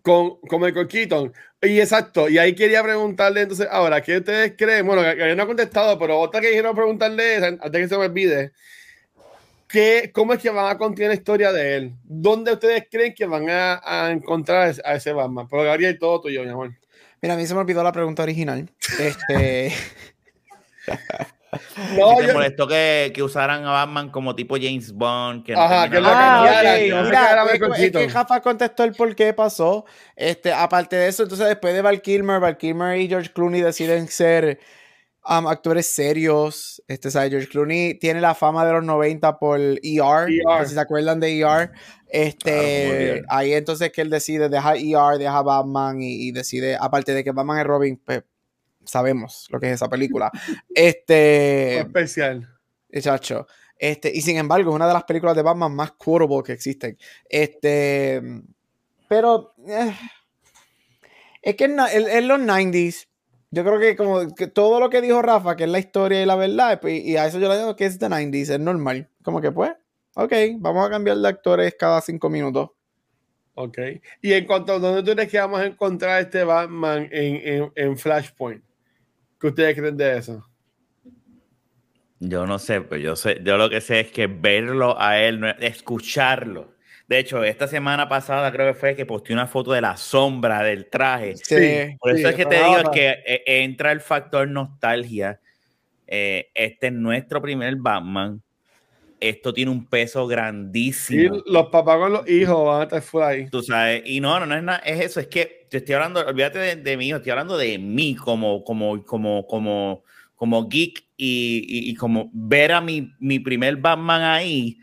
[0.04, 1.34] con, con Michael Keaton.
[1.62, 4.86] Y exacto, y ahí quería preguntarle entonces, ahora, ¿qué ustedes creen?
[4.86, 8.52] Bueno, que, no ha contestado, pero otra que quiero preguntarle antes que se me olvide,
[9.68, 11.94] ¿qué, ¿cómo es que van a continuar la historia de él?
[12.04, 15.48] ¿Dónde ustedes creen que van a, a encontrar a ese Batman?
[15.50, 16.74] Pero Gabriel, todo tuyo, mi amor.
[17.22, 18.70] Mira, a mí se me olvidó la pregunta original.
[19.00, 19.72] Este...
[21.98, 25.46] No, me molestó que, que, usaran a Batman como tipo James Bond.
[25.46, 27.46] Que Ajá, que lo ah, Mira,
[27.78, 29.86] es, que Jafa contestó el por qué pasó.
[30.16, 34.08] Este, aparte de eso, entonces después de Val Kilmer, Val Kilmer y George Clooney deciden
[34.08, 34.60] ser
[35.28, 36.82] um, actores serios.
[36.88, 37.30] Este, ¿sabes?
[37.30, 39.80] George Clooney tiene la fama de los 90 por ER.
[39.82, 40.68] ER.
[40.68, 41.72] Si se acuerdan de ER.
[42.08, 47.24] Este, ahí entonces que él decide dejar ER, deja Batman y, y, decide, aparte de
[47.24, 48.24] que Batman es Robin, pues,
[48.86, 50.32] sabemos lo que es esa película.
[50.74, 51.80] Este.
[51.80, 52.50] Especial.
[53.00, 53.48] Chacho.
[53.78, 56.98] Este, y sin embargo, es una de las películas de Batman más quotable que existen.
[57.28, 58.22] Este.
[59.08, 59.54] Pero.
[59.68, 59.94] Eh,
[61.42, 63.08] es que en, los 90s,
[63.52, 66.26] yo creo que como que todo lo que dijo Rafa, que es la historia y
[66.26, 69.10] la verdad, y a eso yo le digo que es de 90s, es normal.
[69.24, 69.74] Como que pues,
[70.16, 72.70] ok, vamos a cambiar de actores cada cinco minutos.
[73.56, 73.78] Ok.
[74.22, 77.98] Y en cuanto a dónde tú crees que vamos a encontrar este Batman en, en
[77.98, 78.64] Flashpoint.
[79.44, 80.50] ¿Qué ustedes creen de eso?
[82.18, 85.44] Yo no sé, pero yo sé, yo lo que sé es que verlo a él,
[85.60, 86.76] escucharlo.
[87.10, 90.64] De hecho, esta semana pasada creo que fue que posteé una foto de la sombra
[90.64, 91.36] del traje.
[91.36, 95.42] Sí, Por eso es que te digo que eh, entra el factor nostalgia.
[96.08, 98.42] Eh, este es nuestro primer Batman.
[99.24, 101.36] Esto tiene un peso grandísimo.
[101.38, 103.50] Y los papás con los hijos van a estar fuera ahí.
[103.50, 106.20] Tú sabes, y no, no, no es nada, es eso, es que te estoy hablando,
[106.20, 110.04] olvídate de, de, mí, estoy hablando de mí como, como, como, como,
[110.36, 114.78] como geek y, y, como ver a mi, mi primer Batman ahí.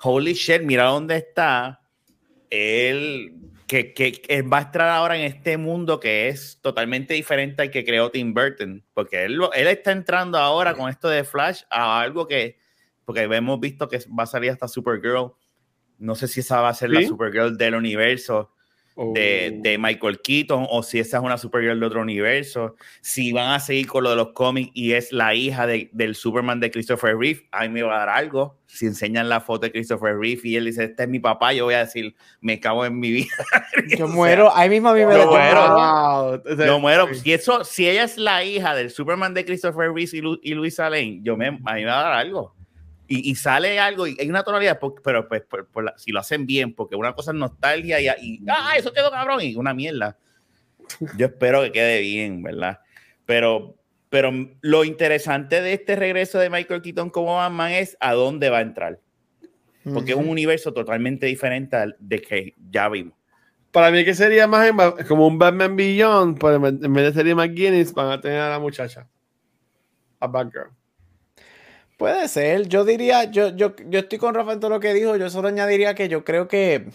[0.00, 1.80] Holy shit, mira dónde está.
[2.50, 3.32] Él
[3.66, 7.84] que, que, va a estar ahora en este mundo que es totalmente diferente al que
[7.84, 12.28] creó Tim Burton, porque él, él está entrando ahora con esto de Flash a algo
[12.28, 12.56] que,
[13.04, 15.32] porque hemos visto que va a salir hasta Supergirl,
[15.98, 18.50] no sé si esa va a ser la Supergirl del universo,
[18.96, 23.50] de, de, Michael Keaton o si esa es una Supergirl de otro universo, si van
[23.50, 26.70] a seguir con lo de los cómics y es la hija de, del Superman de
[26.70, 28.60] Christopher Reeve, a mí me va a dar algo.
[28.66, 31.64] Si enseñan la foto de Christopher Reeve y él dice, este es mi papá, yo
[31.64, 33.34] voy a decir, me cago en mi vida.
[33.98, 36.42] yo muero, ahí mismo a mí me lo muero.
[36.44, 37.12] Yo muero.
[37.14, 41.18] Si, eso, si ella es la hija del Superman de Christopher Reeve y, Luisa Lane,
[41.22, 42.53] yo me, a mí me va a dar algo.
[43.06, 45.42] Y, sale algo y hay una tonalidad, pero pues
[45.96, 49.42] si lo hacen bien, porque una cosa es nostalgia y, y ah, eso quedó cabrón
[49.42, 50.16] y una mierda.
[51.16, 52.80] Yo espero que quede bien, ¿verdad?
[53.26, 53.76] Pero,
[54.08, 58.58] pero lo interesante de este regreso de Michael Keaton como Batman es a dónde va
[58.58, 59.00] a entrar.
[59.92, 63.12] Porque es un universo totalmente diferente al de que ya vimos.
[63.70, 64.72] Para mí que sería más
[65.06, 68.58] como un Batman Beyond, pues en vez de sería McGuinness, van a tener a la
[68.58, 69.06] muchacha.
[70.20, 70.70] A Batgirl.
[71.98, 72.68] Puede ser.
[72.68, 75.16] Yo diría, yo, yo, yo estoy con Rafa en todo lo que dijo.
[75.16, 76.88] Yo solo añadiría que yo creo que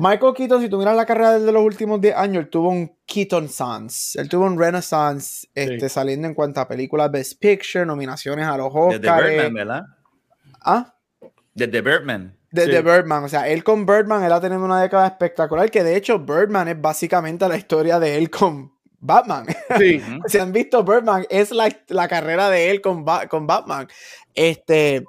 [0.00, 2.96] Michael Keaton, si tú miras la carrera de los últimos 10 años, él tuvo un
[3.04, 4.16] Keaton Sans.
[4.16, 8.68] Él tuvo un Renaissance este, saliendo en cuanto a películas Best Picture, nominaciones a los
[8.68, 9.02] Oscars.
[9.02, 9.82] Desde Birdman, ¿verdad?
[10.62, 10.94] ¿Ah?
[11.52, 12.34] Desde Birdman.
[12.50, 13.24] Desde Birdman.
[13.24, 15.70] O sea, él con Birdman, él ha tenido una década espectacular.
[15.70, 19.46] Que de hecho, Birdman es básicamente la historia de él con Batman.
[19.78, 20.00] Sí.
[20.26, 23.88] si han visto Birdman, es la, la carrera de él con, con Batman.
[24.34, 25.04] Este,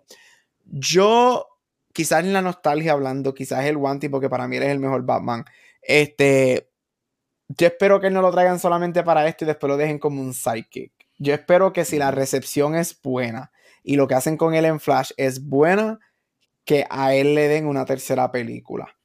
[0.66, 1.48] yo,
[1.94, 5.04] quizás en la nostalgia hablando, quizás el One porque para mí él es el mejor
[5.04, 5.46] Batman.
[5.82, 6.70] Este,
[7.50, 10.34] yo espero que no lo traigan solamente para esto y después lo dejen como un
[10.34, 10.94] sidekick.
[11.18, 13.52] Yo espero que si la recepción es buena
[13.84, 16.00] y lo que hacen con él en Flash es buena,
[16.66, 18.96] que a él le den una tercera película.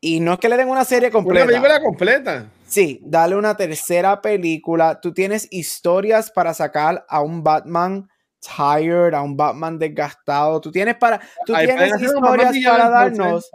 [0.00, 1.44] Y no es que le den una serie completa.
[1.44, 2.46] Una película completa.
[2.68, 5.00] Sí, dale una tercera película.
[5.00, 8.08] Tú tienes historias para sacar a un Batman
[8.40, 10.60] tired, a un Batman desgastado.
[10.60, 11.18] Tú tienes para.
[11.46, 13.50] Tú tienes historias para darnos.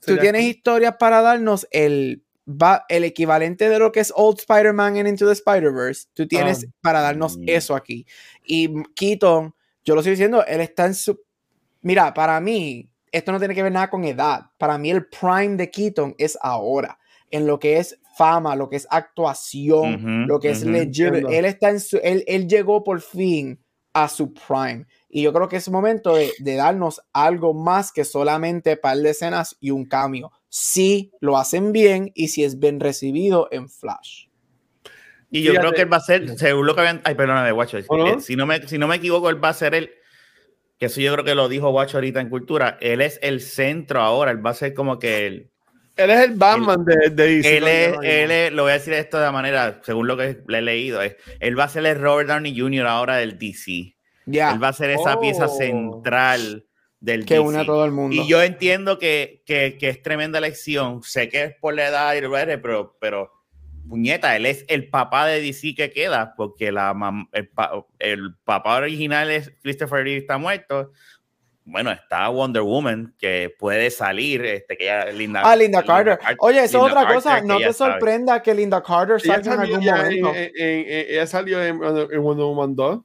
[0.00, 2.22] Tú tienes historias para darnos el,
[2.88, 6.08] el equivalente de lo que es Old Spider-Man en Into the Spider-Verse.
[6.12, 6.72] Tú tienes ah.
[6.80, 8.06] para darnos eso aquí.
[8.44, 9.54] Y Keaton,
[9.84, 11.18] yo lo estoy diciendo, él está en su.
[11.80, 14.50] Mira, para mí, esto no tiene que ver nada con edad.
[14.58, 16.98] Para mí el prime de Keaton es ahora,
[17.30, 21.14] en lo que es fama, lo que es actuación, lo que es legit.
[21.30, 23.58] Él está en su, él, él, llegó por fin
[23.92, 24.86] a su prime.
[25.08, 29.10] Y yo creo que es momento de, de darnos algo más que solamente par de
[29.10, 30.32] escenas y un cambio.
[30.48, 34.26] Si lo hacen bien y si es bien recibido en Flash.
[35.30, 37.00] Y yo creo que él va a ser, según lo que habían.
[37.04, 37.78] Ay, perdóname, guacho.
[37.78, 37.86] Eh,
[38.20, 39.90] si, no me, si no me equivoco, él va a ser el
[40.78, 44.00] que eso yo creo que lo dijo Guacho ahorita en Cultura, él es el centro
[44.00, 45.50] ahora, él va a ser como que el...
[45.98, 47.56] Él es el Batman de, de DC.
[47.56, 50.58] Él es, él es, lo voy a decir esto de manera, según lo que le
[50.58, 52.86] he leído, es, él va a ser el Robert Downey Jr.
[52.86, 53.96] ahora del DC.
[54.26, 54.52] Ya.
[54.52, 55.56] Él va a ser esa pieza oh.
[55.58, 56.64] central
[57.00, 58.14] del que une a todo el mundo.
[58.14, 61.02] Y yo entiendo que, que, que, es tremenda elección.
[61.02, 62.12] Sé que es por la edad,
[62.62, 63.32] pero, pero
[63.88, 66.94] puñeta, él es el papá de DC que queda, porque la,
[67.98, 70.92] el, papá original es Christopher Reeve está muerto.
[71.70, 76.18] Bueno, está Wonder Woman, que puede salir, este, que ya Linda, ah, Linda, Carter.
[76.38, 80.32] Oye, eso es otra cosa, no te sorprenda que Linda Carter salga en algún momento.
[80.34, 83.00] ella salió en, Wonder Woman 2.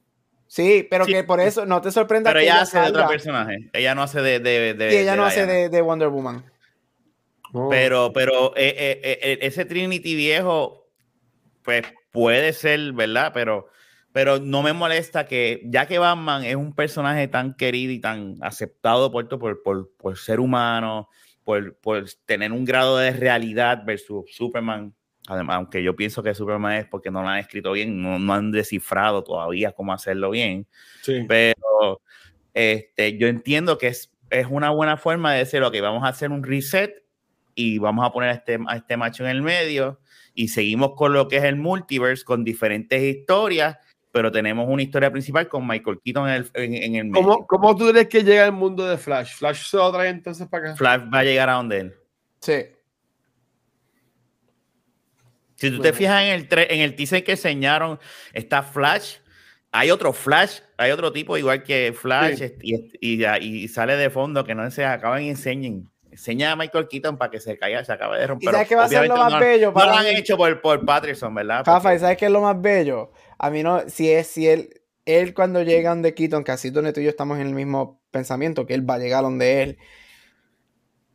[0.46, 3.70] Sí, pero que por eso no te sorprenda pero que ella, hace de otro personaje.
[3.72, 4.40] Ella no hace de.
[4.40, 6.44] de, de ella no hace de, de, Wonder Woman.
[7.52, 7.68] Oh.
[7.68, 10.88] Pero, pero eh, eh, eh, ese Trinity viejo,
[11.62, 13.32] pues puede ser, ¿verdad?
[13.34, 13.68] Pero,
[14.14, 18.36] pero no me molesta que, ya que Batman es un personaje tan querido y tan
[18.42, 21.08] aceptado por, por, por, por ser humano,
[21.42, 24.94] por, por, tener un grado de realidad versus Superman,
[25.26, 28.34] además, aunque yo pienso que Superman es porque no lo han escrito bien, no, no
[28.34, 30.68] han descifrado todavía cómo hacerlo bien.
[31.02, 31.24] Sí.
[31.26, 32.00] Pero
[32.54, 36.30] este, yo entiendo que es, es una buena forma de decir, ok, vamos a hacer
[36.30, 37.04] un reset
[37.56, 39.98] y vamos a poner a este, a este macho en el medio
[40.34, 43.78] y seguimos con lo que es el multiverse, con diferentes historias,
[44.14, 47.26] pero tenemos una historia principal con Michael Keaton en el, en, el medio.
[47.26, 49.34] ¿Cómo, ¿Cómo, tú crees que llega el mundo de Flash?
[49.34, 50.76] ¿Flash se lo trae entonces para acá?
[50.76, 51.94] Flash va a llegar a donde él.
[52.38, 52.64] Sí.
[55.56, 57.98] Si tú te fijas en el, en el teaser que enseñaron,
[58.32, 59.16] está Flash,
[59.72, 64.44] hay otro Flash, hay otro tipo igual que Flash y, y, y, sale de fondo
[64.44, 67.92] que no se acaban y enseñen enseña a Michael Keaton para que se caiga, se
[67.92, 68.48] acabe de romper.
[68.48, 69.72] ¿Y sabes qué va a ser lo más bello?
[69.72, 71.64] Para no lo han hecho por, por Patterson, ¿verdad?
[71.66, 73.10] Rafa, ¿y sabes qué es lo más bello?
[73.38, 77.00] A mí no, si es, si él, él cuando llegan de Keaton, casi donde tú
[77.00, 79.78] y yo estamos en el mismo pensamiento, que él va a llegar donde él,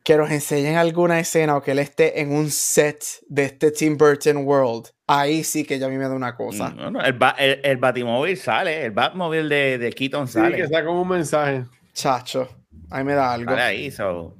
[0.04, 3.96] que nos enseñen alguna escena o que él esté en un set de este Tim
[3.96, 6.70] Burton World, ahí sí que ya a mí me da una cosa.
[6.70, 10.50] No, no, el, el, el, Batimóvil sale, el Batmóvil de, de Keaton sale.
[10.50, 11.64] Sí, que está como un mensaje.
[11.92, 12.48] Chacho,
[12.90, 13.50] ahí me da algo.
[13.50, 14.36] Sale ahí, so.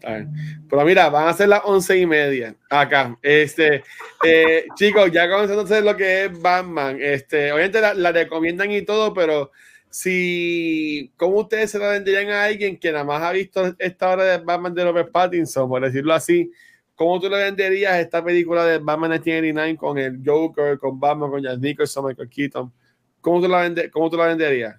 [0.00, 3.18] Pero mira, van a ser las once y media acá.
[3.22, 3.82] Este,
[4.24, 6.98] eh, chicos, ya comenzando hacer lo que es Batman.
[7.00, 9.50] Este, obviamente la, recomiendan y todo, pero
[9.88, 14.24] si, ¿cómo ustedes se la venderían a alguien que nada más ha visto esta hora
[14.24, 16.50] de Batman de Robert Pattinson, por decirlo así?
[16.94, 21.42] ¿Cómo tú le venderías esta película de Batman 1989 con el Joker, con Batman, con
[21.42, 22.72] Jack Nicholson, Michael Keaton?
[23.20, 24.76] ¿Cómo tú la, vende, cómo tú la venderías?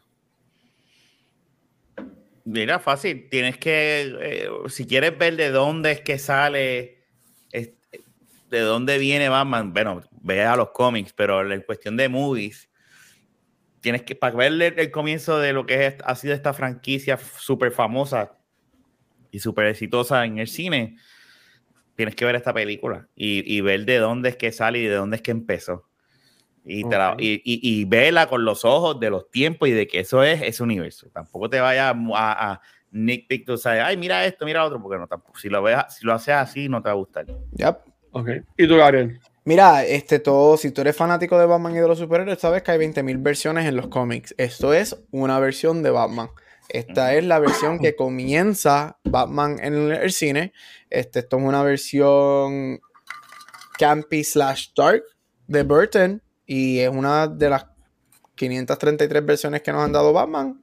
[2.46, 3.28] Mira, fácil.
[3.30, 7.02] Tienes que, eh, si quieres ver de dónde es que sale,
[8.52, 12.70] de dónde viene Batman, bueno, ve a los cómics, pero en cuestión de movies,
[13.80, 17.72] tienes que, para ver el, comienzo de lo que es, ha sido esta franquicia súper
[17.72, 18.38] famosa
[19.32, 20.98] y súper exitosa en el cine,
[21.96, 24.96] tienes que ver esta película y, y, ver de dónde es que sale y de
[24.96, 25.90] dónde es que empezó.
[26.64, 30.42] Y, y, y, vela con los ojos de los tiempos y de que eso es
[30.44, 31.10] ese universo.
[31.12, 35.40] Tampoco te vayas a, a Nick Picto, ay, mira esto, mira otro, porque no, tampoco,
[35.40, 37.26] si lo, ves, si lo haces así, no te va a gustar.
[37.26, 37.78] Yep.
[38.12, 38.30] Ok.
[38.58, 39.20] ¿Y tú, Gabriel?
[39.44, 42.72] Mira, este todo, si tú eres fanático de Batman y de los superhéroes, sabes que
[42.72, 44.36] hay 20.000 versiones en los cómics.
[44.38, 46.30] Esto es una versión de Batman.
[46.70, 50.54] Esta es la versión que comienza Batman en el, cine.
[50.90, 52.80] Este, esto es una versión
[53.78, 55.04] campy slash dark
[55.48, 56.22] de Burton
[56.52, 57.66] y es una de las
[58.36, 60.62] 533 versiones que nos han dado Batman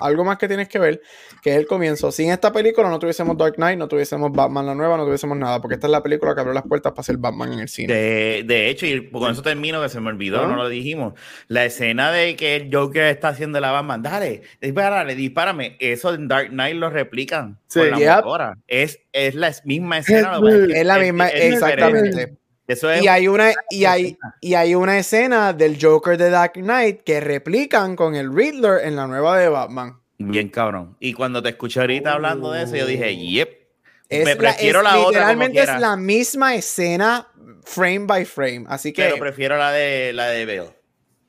[0.00, 1.00] algo más que tienes que ver,
[1.40, 2.10] que es el comienzo.
[2.10, 5.60] Sin esta película no tuviésemos Dark Knight, no tuviésemos Batman la nueva, no tuviésemos nada,
[5.60, 7.94] porque esta es la película que abrió las puertas para ser Batman en el cine.
[7.94, 11.14] De, hecho, y con eso termino, que se me olvidó, no lo dijimos.
[11.46, 15.76] La escena de que el Joker está haciendo la Batman, dale, dispárale, dispárame.
[15.78, 18.58] Eso en Dark Knight lo replican con la motora.
[18.66, 20.40] Es, es la misma escena.
[20.74, 26.16] Es, la misma, exactamente y hay una y hay y hay una escena del Joker
[26.16, 30.00] de Dark Knight que replican con el Riddler en la nueva de Batman.
[30.18, 30.96] Bien cabrón.
[31.00, 33.62] Y cuando te escuché ahorita hablando de eso, yo dije, "Yep."
[34.10, 35.20] me prefiero la, otra.
[35.20, 37.28] Literalmente es la misma escena
[37.64, 40.70] frame by frame, así que Pero prefiero la de la de Bale.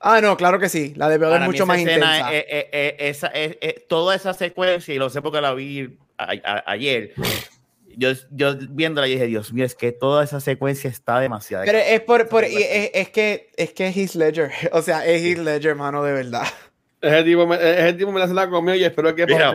[0.00, 0.92] Ah, no, claro que sí.
[0.96, 2.30] La de Bale es mucho más intensa.
[2.32, 3.32] esa,
[3.88, 7.14] toda esa secuencia, y lo sé porque la vi ayer,
[7.96, 11.64] yo, yo viéndola dije, Dios mío, es que toda esa secuencia está demasiado.
[11.64, 15.22] Pero es por, por es, es, que es que es Heath Ledger, o sea, es
[15.22, 16.46] Heath Ledger, hermano, de verdad.
[17.00, 19.54] Ese tipo, me, ese tipo me la hace la conmigo y espero que Mira,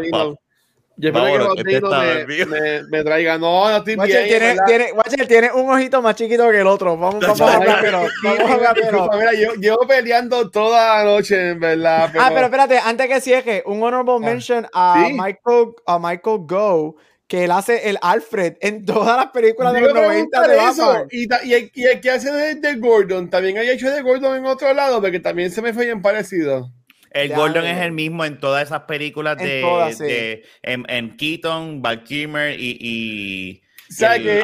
[0.99, 3.37] yo espero que este me, me, me, traiga.
[3.37, 4.39] No, no estoy Watcher bien.
[4.39, 6.97] Tiene, tiene, Watcher tiene un ojito más chiquito que el otro.
[6.97, 8.01] Vamos, vamos a hablar, pero.
[8.23, 9.09] Vamos a hablar, pero.
[9.13, 12.09] Mira, yo llevo peleando toda la noche, en verdad.
[12.11, 12.23] Pero...
[12.25, 14.19] Ah, pero espérate, antes que cierre, un honorable ah.
[14.19, 15.13] mention a, ¿Sí?
[15.13, 16.97] Michael, a Michael Go
[17.29, 21.07] que él hace el Alfred en todas las películas de los 90 de Batman.
[21.11, 24.73] Y, y, y, el que hace de, Gordon, también hay hecho de Gordon en otro
[24.73, 26.71] lado, porque también se me fue bien parecido.
[27.11, 29.63] El Gordon es el mismo en todas esas películas de,
[29.99, 34.43] de en, en, Keaton, Val Kilmer y, y o sea, que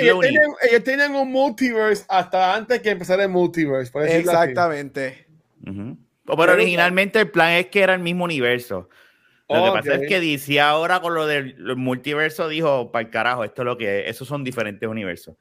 [0.00, 3.92] ellos, tenían, un multiverse hasta antes que empezara el multiverse.
[4.18, 5.26] Exactamente.
[5.64, 8.90] Pero originalmente el plan es que era el mismo universo.
[9.48, 13.44] Lo que pasa es que DC ahora con lo del multiverso dijo, para el carajo,
[13.44, 14.10] esto es lo que es.
[14.10, 15.36] Esos son diferentes universos.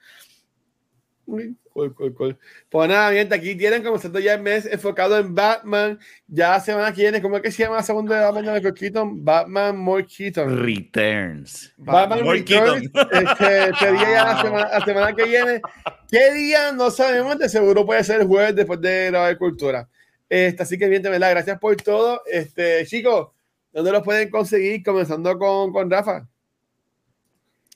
[1.26, 2.38] Cool, cool, cool.
[2.70, 6.00] Pues nada, bien, aquí tienen como comenzando ya el mes enfocado en Batman.
[6.28, 9.26] Ya semana que viene, ¿cómo es que se llama la segunda de Batman de Keaton?
[9.26, 10.64] Batman More Keaton.
[10.64, 11.74] Returns.
[11.78, 12.92] Batman More Returns.
[13.12, 15.62] Este, este, día ya la semana, la semana, que viene.
[16.10, 16.72] ¿Qué día?
[16.72, 19.90] No sabemos, de seguro puede ser el jueves después de la cultura.
[20.30, 22.22] Este, así que bien, de verdad, gracias por todo.
[22.32, 23.30] Este, chicos,
[23.76, 24.82] ¿Dónde los pueden conseguir?
[24.84, 26.26] Comenzando con, con Rafa.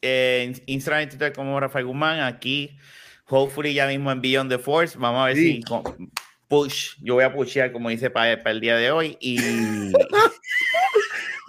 [0.01, 2.21] En Instagram y Twitter como Rafael Guzmán.
[2.21, 2.71] Aquí,
[3.27, 4.97] hopefully, ya mismo en Beyond the Force.
[4.97, 5.61] Vamos a ver si
[6.47, 6.95] push.
[7.01, 9.17] Yo voy a pushear, como dice, para, el día de hoy.
[9.19, 9.91] Y.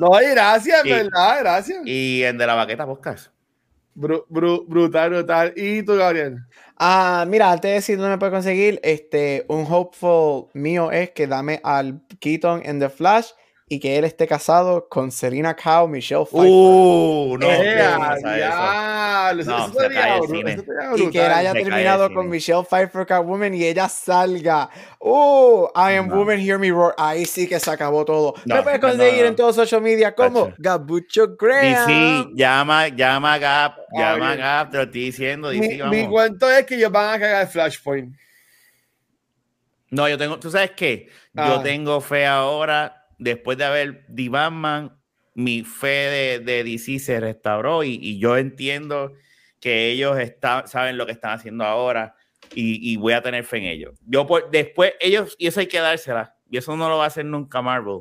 [0.00, 1.38] no, gracias, ¿verdad?
[1.38, 1.86] Gracias.
[1.86, 3.28] Y en De la Baqueta Podcast.
[3.94, 5.52] brutal, brutal.
[5.54, 6.38] ¿Y tú, Gabriel?
[6.76, 11.28] Ah, mira, antes de decir dónde me puedes conseguir, este, un hopeful mío es que
[11.28, 13.30] dame al Keaton en The Flash
[13.72, 16.50] y que él esté casado con Selena Kao, Michelle Pfeiffer.
[16.50, 17.46] Uh, no,
[20.96, 24.68] Y que él haya terminado con Michelle Pfeiffer Catwoman y ella salga.
[24.98, 26.96] Uh, I am woman, hear me roar.
[26.98, 28.34] Ahí sí que se acabó todo.
[28.44, 31.86] me puedes conseguir en todos los social media como Gabucho Graham.
[31.86, 35.50] Sí, llama, llama a Gap, llama a Gap, te lo estoy diciendo.
[35.52, 38.16] mi, mi cuento es que ellos van a cagar el Flashpoint.
[39.90, 41.08] No, yo tengo, ¿tú sabes qué?
[41.34, 41.62] Yo ah.
[41.62, 44.96] tengo fe ahora después de haber The Batman,
[45.34, 49.12] mi fe de, de DC se restauró y, yo entiendo
[49.60, 50.16] que ellos
[50.64, 52.16] saben lo que están haciendo ahora
[52.54, 53.94] y, voy a tener fe en ellos.
[54.06, 57.24] Yo después, ellos, y eso hay que dársela, y eso no lo va a hacer
[57.24, 58.00] nunca Marvel,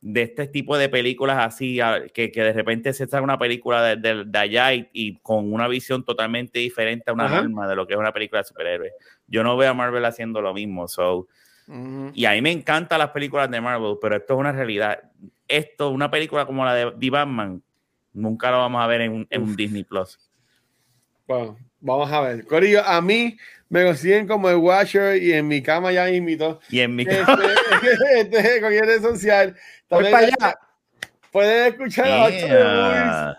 [0.00, 1.78] de este tipo de películas así,
[2.14, 6.60] que, de repente se saca una película de, de, allá y, con una visión totalmente
[6.60, 8.92] diferente a una norma de lo que es una película de superhéroes.
[9.26, 11.26] Yo no veo a Marvel haciendo lo mismo, so
[12.14, 15.00] y a mí me encantan las películas de Marvel, pero esto es una realidad.
[15.46, 17.62] Esto, una película como la de The Batman,
[18.12, 20.18] nunca lo vamos a ver en, un Disney Plus.
[21.26, 22.44] Bueno, vamos a ver.
[22.44, 23.36] Corillo, a mí
[23.68, 26.60] me consiguen como el Watcher y en mi cama ya invito.
[26.70, 27.38] Y en mi cama.
[28.16, 29.56] Este, este, social.
[29.88, 30.58] Voy para allá.
[31.30, 33.36] Pueden escuchar a Acto de Movies.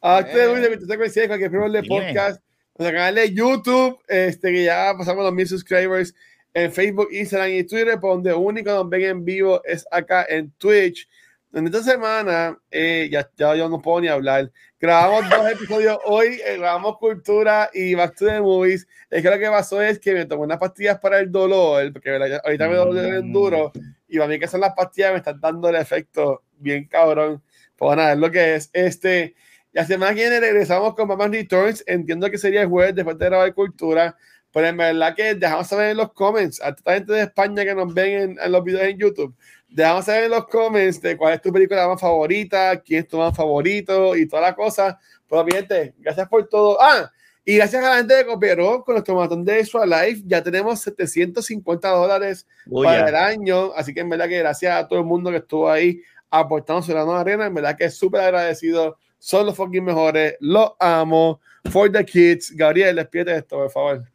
[0.00, 2.42] Acto de Movies de 27 coincidencia cualquier primer de podcast.
[2.76, 6.14] Nuestro canal de YouTube, este, que ya pasamos los mil subscribers
[6.54, 10.50] en Facebook, Instagram y Twitter, por donde único nos ven en vivo es acá en
[10.52, 11.08] Twitch.
[11.52, 14.50] En esta semana, eh, ya, ya yo no puedo ni hablar.
[14.80, 18.86] Grabamos dos episodios hoy, eh, grabamos Cultura y Back to the Movies.
[19.10, 22.10] Es que lo que pasó es que me tomé unas pastillas para el dolor, porque
[22.44, 23.72] ahorita me duele bien duro,
[24.08, 27.42] y para mí que son las pastillas me están dando el efecto bien cabrón.
[27.76, 28.70] Pues nada, es lo que es.
[28.72, 29.34] Este,
[29.72, 31.82] la semana que viene regresamos con Batman Returns.
[31.86, 34.16] Entiendo que sería el jueves después de grabar Cultura.
[34.54, 37.64] Pero en verdad que dejamos saber en los comments a toda la gente de España
[37.64, 39.36] que nos ven en, en los videos en YouTube
[39.74, 43.18] Dejamos saber en los comments de cuál es tu película más favorita, quién es tu
[43.18, 45.00] más favorito y toda la cosa.
[45.26, 46.80] Pues, gente, gracias por todo.
[46.80, 47.10] Ah,
[47.44, 50.22] y gracias a la gente de Copierón con nuestro matón de Extra Life.
[50.26, 53.72] Ya tenemos 750 dólares para el año.
[53.74, 56.00] Así que en verdad que gracias a todo el mundo que estuvo ahí
[56.30, 57.46] aportando su la arena.
[57.46, 58.96] En verdad que súper agradecido.
[59.18, 60.36] Son los fucking mejores.
[60.38, 61.40] Los amo.
[61.68, 62.52] For the kids.
[62.54, 64.13] Gabriel, despídete esto, por favor.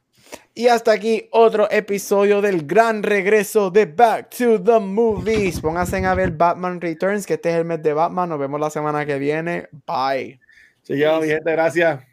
[0.54, 5.62] Y hasta aquí otro episodio del gran regreso de Back to the Movies.
[5.62, 8.30] Pónganse a ver Batman Returns, que este es el mes de Batman.
[8.30, 9.70] Nos vemos la semana que viene.
[9.88, 10.40] Bye.
[10.84, 12.09] Sí, mi gente, gracias.